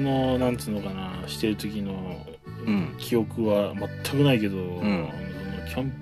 [0.00, 1.92] のなんつうのかなしてる時の
[2.66, 2.94] うん。
[2.98, 4.60] 記憶は全くないけど、ん。
[4.60, 4.80] あのそ
[5.60, 5.92] のキャン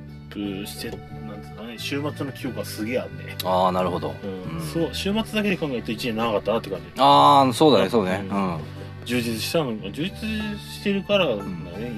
[0.63, 4.57] プしてなんつうのかね週末の記憶がすげえあるね、ああなるほど、うん。
[4.59, 4.61] うん。
[4.61, 6.85] そう週末だけで考えると1年長かったなって感じ。
[6.99, 8.25] ああそうだねそうね。
[8.31, 8.41] ううん。
[8.55, 8.61] ん
[9.05, 10.11] 充実したの充実
[10.59, 11.43] してるからだね、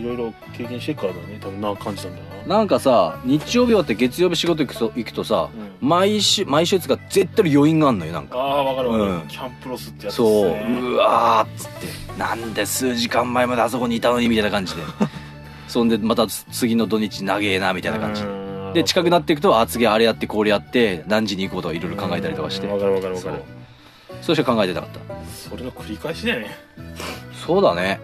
[0.00, 1.38] いろいろ経験してるからだね。
[1.40, 5.88] 多分な感じたんだよななんかさ日曜日終わって月曜日仕事行くと行くとさうん。
[5.88, 8.38] 毎週毎週つか絶対余韻があんのよなんか。
[8.38, 9.28] ああ分かる分かる、うん。
[9.28, 10.50] キャンプロスってやつっすそう。
[10.50, 12.18] ねうわーっつって。
[12.18, 14.82] なんで数時間前まであそこにいたのにみたいな感じで。
[15.66, 18.22] そんでまた次の土日長えなみたいな感じ。
[18.22, 18.72] うん。
[18.74, 22.68] で近くなっていくとあ次あれやってこれやって何時に行こうとかいろいろ考えたりとかして。
[22.68, 22.78] うん。
[22.78, 23.42] 分かる分かる分かる
[24.22, 24.36] そう。
[24.36, 25.00] しか考えてなかった。
[25.50, 26.56] それの繰り返しだよね、
[27.44, 28.00] そうだね。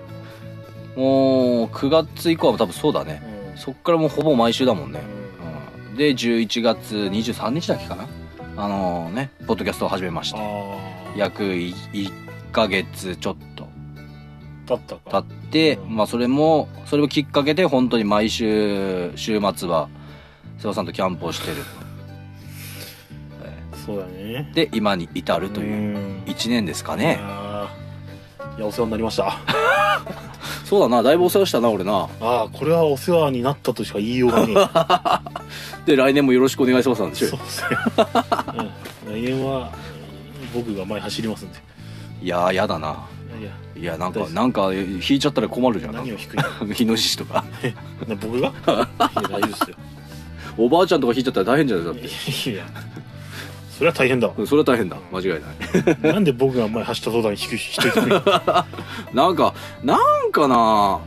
[0.96, 3.22] もう9月以降は多分そうだね。
[3.26, 3.31] うん
[3.62, 5.00] そっからもうほぼ毎週だもんね。
[5.40, 5.90] うん。
[5.90, 8.08] うんで11月23日だっけかな。
[8.56, 10.40] あのねポッドキャストを始めまして。
[11.16, 12.10] 約1
[12.50, 13.68] ヶ月ちょっと。
[14.66, 15.22] だったか。
[15.22, 15.96] 経って、うん。
[15.96, 19.88] まあそれもそれをきっかけで本当に毎週週末は
[20.58, 21.58] 瀬尾さんとキャンプをしてる。
[23.86, 24.50] そうだね。
[24.54, 26.22] で今に至るといううん。
[26.26, 27.20] 1年ですかね。
[28.58, 29.38] いやお世話になりました
[30.72, 32.08] そうだなだいぶお世話したな俺な。
[32.18, 34.54] ああこれはお世話になったとしか言いようがね
[35.84, 37.68] で来年もよろしくお願いしますなんでしょえそうですね、
[39.06, 39.70] うん、来年は
[40.54, 41.58] 僕が前走りますんで。
[42.22, 43.04] いやーやだな。
[43.38, 43.50] いや。
[43.82, 45.92] いやなんかなんか引いちゃったら困るじゃん。
[45.92, 46.32] 何を引く？
[46.64, 47.44] んだ日の獅子とか。
[48.08, 48.48] な僕が？
[48.48, 48.88] いや
[49.28, 49.76] 大丈夫ですよ。
[50.56, 52.00] おばあちゃんとか引いちゃったら大変じゃないだって。
[52.50, 52.64] いや
[53.76, 54.28] それは大変だ。
[54.28, 54.96] わうんそれは大変だ。
[55.12, 55.40] 間違いない。
[56.14, 58.64] なんで僕が前走った途端に引く人引くんや
[59.14, 59.96] なんかな
[60.26, 61.00] んかな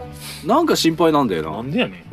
[0.46, 1.52] なんか心配なんだよな。
[1.52, 2.04] なんでやね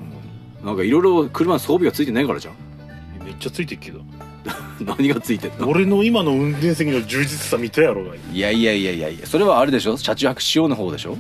[0.65, 2.55] なんかいろいろ車に装備がついてないからじゃん。
[2.55, 4.01] んめっちゃついてるけど。
[4.99, 5.69] 何がついてんの？
[5.69, 8.39] 俺の今の運転席の充実さ見たやろがい。
[8.39, 9.27] やいやいやいやいや。
[9.27, 9.97] それはあれでしょ？
[9.97, 11.17] 車中泊仕様の方でしょ？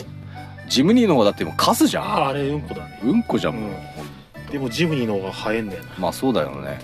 [0.68, 2.04] ジムニーの方だってもうカスじゃん。
[2.04, 3.00] あああれうんこだね。
[3.04, 3.54] うんこじゃん。
[3.54, 4.52] もう、うん。
[4.52, 5.88] でもジムニーの方が速いんだよな。
[5.98, 6.78] まあそうだよね。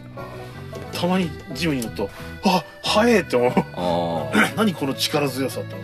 [0.92, 2.10] たまにジムに乗ると
[2.44, 3.52] あ速えって思う。
[4.56, 5.74] 何この力強さって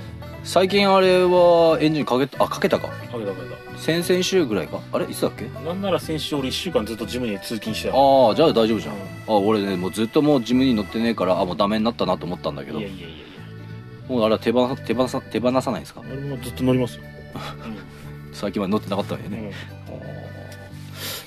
[0.45, 2.89] 最近あれはエンジンかけたあかけたか。
[2.89, 4.79] かけたかけ先々週ぐらいか。
[4.93, 5.45] あれいつだっけ？
[5.47, 8.99] たなんなら先週俺1週間ずっとジムに通勤してたああじゃあ大丈夫じゃん、う
[9.29, 12.79] あ俺ねもうずっともうジムに乗ってねえからあもうダメになったなと思ったんだけど。
[12.79, 13.17] いやいやいやいや。
[14.09, 16.03] もうあれは手放手放さ手放さないんですか？
[16.07, 17.03] 俺もずっと乗りますよ、
[18.33, 19.51] 最近まで乗ってなかったわけね、うん。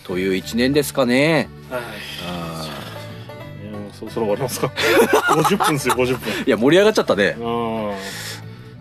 [0.03, 1.49] という一年ですかね。
[1.71, 1.81] はい
[3.99, 4.67] そろそろ終わりますか？
[5.33, 6.15] 50分ですよ50分。
[6.17, 7.35] ーいや盛り上がっちゃったね。
[7.37, 7.43] うん。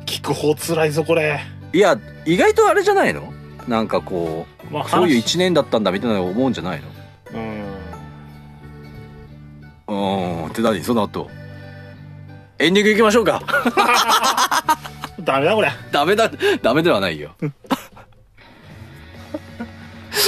[0.04, 1.40] 聞く方つらいぞこれ。
[1.72, 3.32] いや意外とあれじゃないの？
[3.68, 6.82] なんかこまあうそういう話一年だったんだみたいなの思うんじゃない
[7.32, 7.64] うん。
[9.88, 10.46] のうーん。
[10.48, 10.82] って何？
[10.82, 11.30] その後。
[12.58, 13.42] エンディング行きましょうか。
[15.20, 15.70] ダメだこれ。
[15.92, 16.30] ダメだ
[16.62, 17.32] ダメではないよ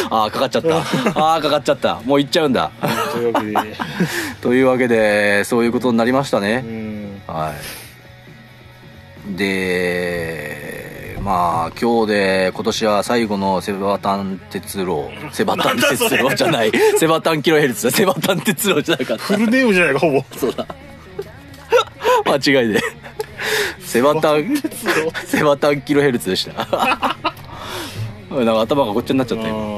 [0.11, 0.77] ああかかっちゃった。
[1.21, 2.01] ああかかっちゃった。
[2.05, 2.71] もう行っちゃうんだ。
[3.13, 3.77] というわけで。
[4.41, 7.23] というわけでそういうことになりましたうね、ん。
[7.27, 7.53] は
[9.35, 9.37] い。
[9.37, 16.73] でまあ今日で今年は最後のセバタン鉄路 セバタン鉄路じゃない。
[16.97, 17.91] セバタンキロヘルツ。
[17.91, 19.25] だセバタン鉄路じゃなかった。
[19.25, 20.25] フルネームじゃないかほぼ。
[20.37, 20.67] そうだ。
[22.25, 22.81] 間違いで
[23.81, 24.55] セバタン
[25.25, 26.67] セバタンキロヘルツでした。
[28.31, 29.73] なんか頭がごっちゃになっちゃったよ、うん。
[29.73, 29.78] は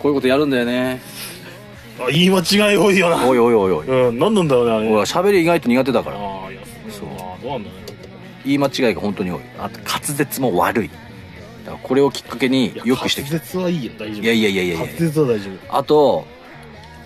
[0.00, 1.00] こういうことやるんだよね。
[2.00, 3.28] あ言い間違い多いよな。
[3.28, 4.08] おいおいおいおい。
[4.08, 4.86] うん何なんだろうねあれ。
[4.86, 6.16] 俺は喋り意外と苦手だから。
[6.16, 7.08] ああいやそそう。
[7.42, 7.76] どうなんだろ
[8.44, 9.40] 言い間違いが本当に多い。
[9.58, 10.88] あと滑舌も悪い。
[10.88, 13.34] だからこれをきっかけにうよくしてきた。
[13.34, 13.92] 滑舌はいいよ。
[13.98, 14.22] 大丈夫。
[14.22, 14.86] いやいやいやいやいや。
[14.86, 16.26] 滑舌は大丈あと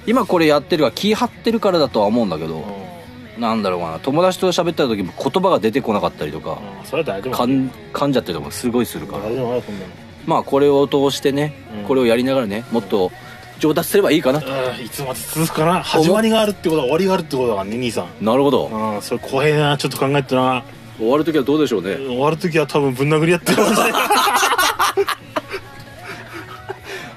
[0.07, 3.99] 今これやってるから気張ってるからだとは思うんだけど、夫なんだろうかな。
[3.99, 9.23] 友達と喋った時も言葉が出てこなかったりとか、うんそれは大丈夫かん噛んじゃったりとかすごいするから。
[9.23, 11.85] 大丈夫だよそんなのまあこれを通してね、うん。
[11.87, 13.11] これをやりながらねもっと
[13.59, 14.51] 上達すればいいかなと、う
[14.81, 15.83] んいつまで続くかな？
[15.83, 18.25] 始まりがあるってことは終わりがあるってことだからね兄さん。
[18.25, 20.65] なるほど、うんそれ怖えなちょっと考えてな。
[20.99, 23.59] 終わる時はどうでしょうね、終わる時は多分ぶん殴り合ってる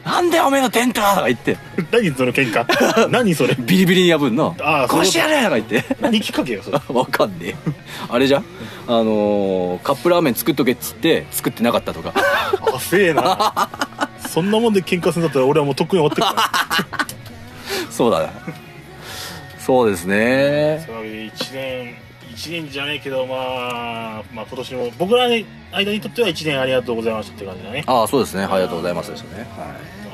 [0.06, 1.58] なんでおめえのテントとか言って。
[1.92, 3.10] 何その喧嘩？
[3.10, 3.56] 何それ？
[3.56, 4.56] ビリビリに破んの。
[4.62, 5.44] ああそう殺してやれ！
[5.44, 5.84] とか言って。
[6.00, 6.80] 何きっかけよそれ。
[6.94, 7.56] わかんねえ。
[8.08, 8.46] あれじゃん？
[8.88, 12.14] あのーカップラーメン作っとけっつって作ってなかったとか
[12.76, 13.70] あせえな。
[14.30, 17.06] そんなもんで喧嘩するんだったら俺はもうとっくに終わってるから。
[17.90, 18.34] そうだな。
[19.60, 20.84] そうですね。
[20.86, 21.96] そういう1年
[22.36, 23.36] 1年じゃないけどま
[24.20, 25.36] あまあ今年も僕らの
[25.72, 27.84] 間にとっては1年ありがとうございましたって感じだね。
[27.88, 28.44] ああそうですね。
[28.44, 29.40] ありがとうございますですよね。
[29.40, 29.50] はい。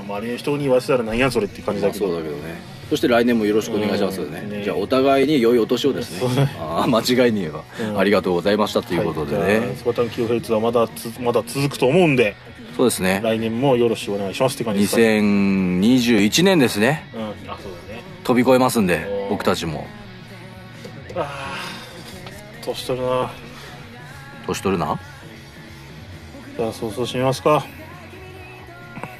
[0.07, 2.61] まあ周りの人に言わせたら何やそれって感じだけどそうだけどね。
[2.89, 4.41] そして来年もよろしくお願いしますよね。
[4.41, 4.49] うん。
[4.51, 4.63] ね。
[4.63, 6.49] じゃあお互いに良いお年をですね。
[6.59, 7.97] ああ間違いに言えば、うん。
[7.99, 12.35] ありがとうございましたということでね、はい、スパタンはまだつまだ続くと思うんで
[12.81, 13.21] そうですね。
[13.23, 15.19] 来年もよろしくお願いしますって感じですかね。
[15.19, 17.07] 2021年ですね。
[17.13, 17.21] うん。
[17.21, 18.01] あそうだね。
[18.23, 19.85] 飛び越えますんで僕たちも。
[21.15, 21.25] ああ
[22.65, 23.29] 年取るな。
[24.47, 24.99] 年取るな？
[26.57, 27.63] じゃあそうそうしますか。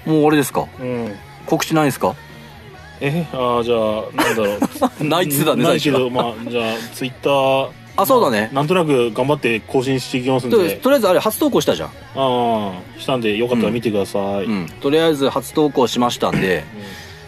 [0.07, 0.66] もう終わりですか？
[0.80, 1.16] うん。
[1.45, 2.16] 告知ないんですか？
[2.99, 3.28] え？
[3.32, 3.78] ああじゃあ
[4.16, 4.59] なんだろう。
[5.05, 8.50] ないっつってたねないけどまあじゃあツイッターあそうだね。
[8.54, 16.64] なんとなく頑張って更新していきますんとでとりあえずあれ初投稿したじゃん、ああしたんでよかったら見てください、うん、とりあえず初投稿しましたんで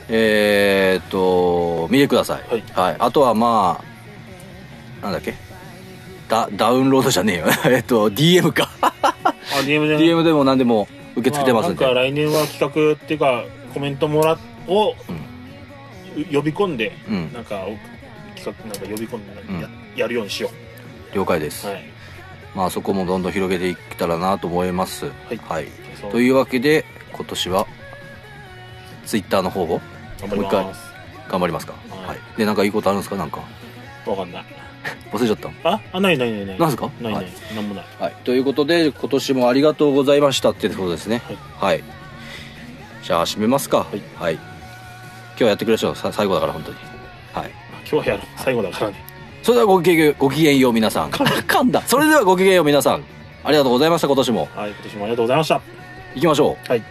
[0.10, 2.96] えー、っと見てください、はい。
[3.00, 3.82] あとはま
[5.02, 5.34] あなんだっけ？
[6.30, 7.46] ダダウンロードじゃねえよ。
[7.76, 8.70] えっと DM か。
[8.82, 8.94] あ
[9.66, 13.44] DM で DM でも何でも受け付けてますんで、まあなんか来年は企画っていうか
[13.74, 14.38] コメントもら
[14.68, 14.96] を、
[16.32, 17.34] 呼び込んでうん。
[17.34, 17.78] なんかお
[18.36, 20.50] 企画なんか呼び込んでうんや,、やるようにしよ
[21.14, 21.84] 了解です、うはい。
[22.56, 25.12] まあそこもどんどん広げていけたらなと思います。
[25.48, 25.68] はい。
[26.00, 26.12] そう。
[26.12, 27.68] というわけで今年は
[29.06, 29.82] Twitter の方を
[30.20, 30.66] 頑張りもう一回
[31.30, 31.74] 頑張りますか？
[31.90, 32.08] はい。
[32.10, 32.18] はい。
[32.38, 33.16] でなんかいいことあるんですか？
[33.16, 33.42] なんか。
[34.06, 34.46] わかんない。
[35.14, 35.70] 忘れちゃった。
[35.70, 36.60] ああないないないない。
[36.60, 36.90] なんですか？
[37.00, 37.56] ないない、はい。
[37.56, 37.86] なんもない。
[38.00, 41.22] はい、ということで今年もありがとうございましたってことですね。
[41.58, 41.84] はい、
[43.04, 43.86] じゃあ締めますか。
[44.20, 44.34] はい。
[45.36, 46.78] 今日やってくれましょうさ最後だから本当に。
[47.34, 47.52] はい。
[47.90, 49.13] 今日はやろう最後だからね
[49.44, 51.12] それではごきげんごきげんよう皆さん。
[51.12, 51.82] 噛んだ。
[51.86, 53.04] それではごきげんよう皆さん。
[53.44, 54.48] ありがとうございました今年も。
[54.56, 55.62] はい今年もありがとうございました。
[56.16, 56.70] 行きましょう。
[56.70, 56.84] はい。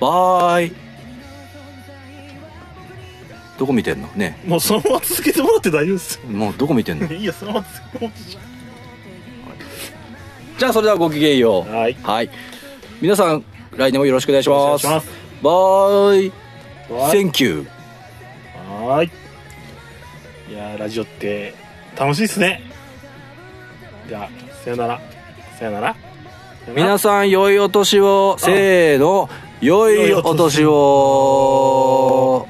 [0.00, 0.72] バーイ。
[3.58, 4.08] どこ見てんの？
[4.16, 4.38] ね。
[4.46, 7.06] もうそのまま続けてもらって大丈夫ですもうどこ見てんの？
[7.12, 8.32] い いやそのまま続けてもらって
[10.58, 11.72] じゃあそれではごきげんよう。
[11.74, 11.96] はい。
[12.02, 12.30] はい。
[13.00, 13.44] 皆さん
[13.76, 14.58] 来年もよろしくお願いします。
[14.58, 15.08] お願いします。
[15.42, 16.32] バーイ。
[16.90, 17.66] はい Thank you
[18.86, 19.10] はーい
[20.52, 21.54] いやーラジオって
[21.96, 22.62] 楽しいっすね。
[24.08, 24.28] じゃあ
[24.64, 25.00] さよなら。
[25.58, 25.96] さよなら。
[26.74, 28.36] 皆さん良いお年を。
[28.38, 29.28] せーの。
[29.60, 32.46] 良いお年を。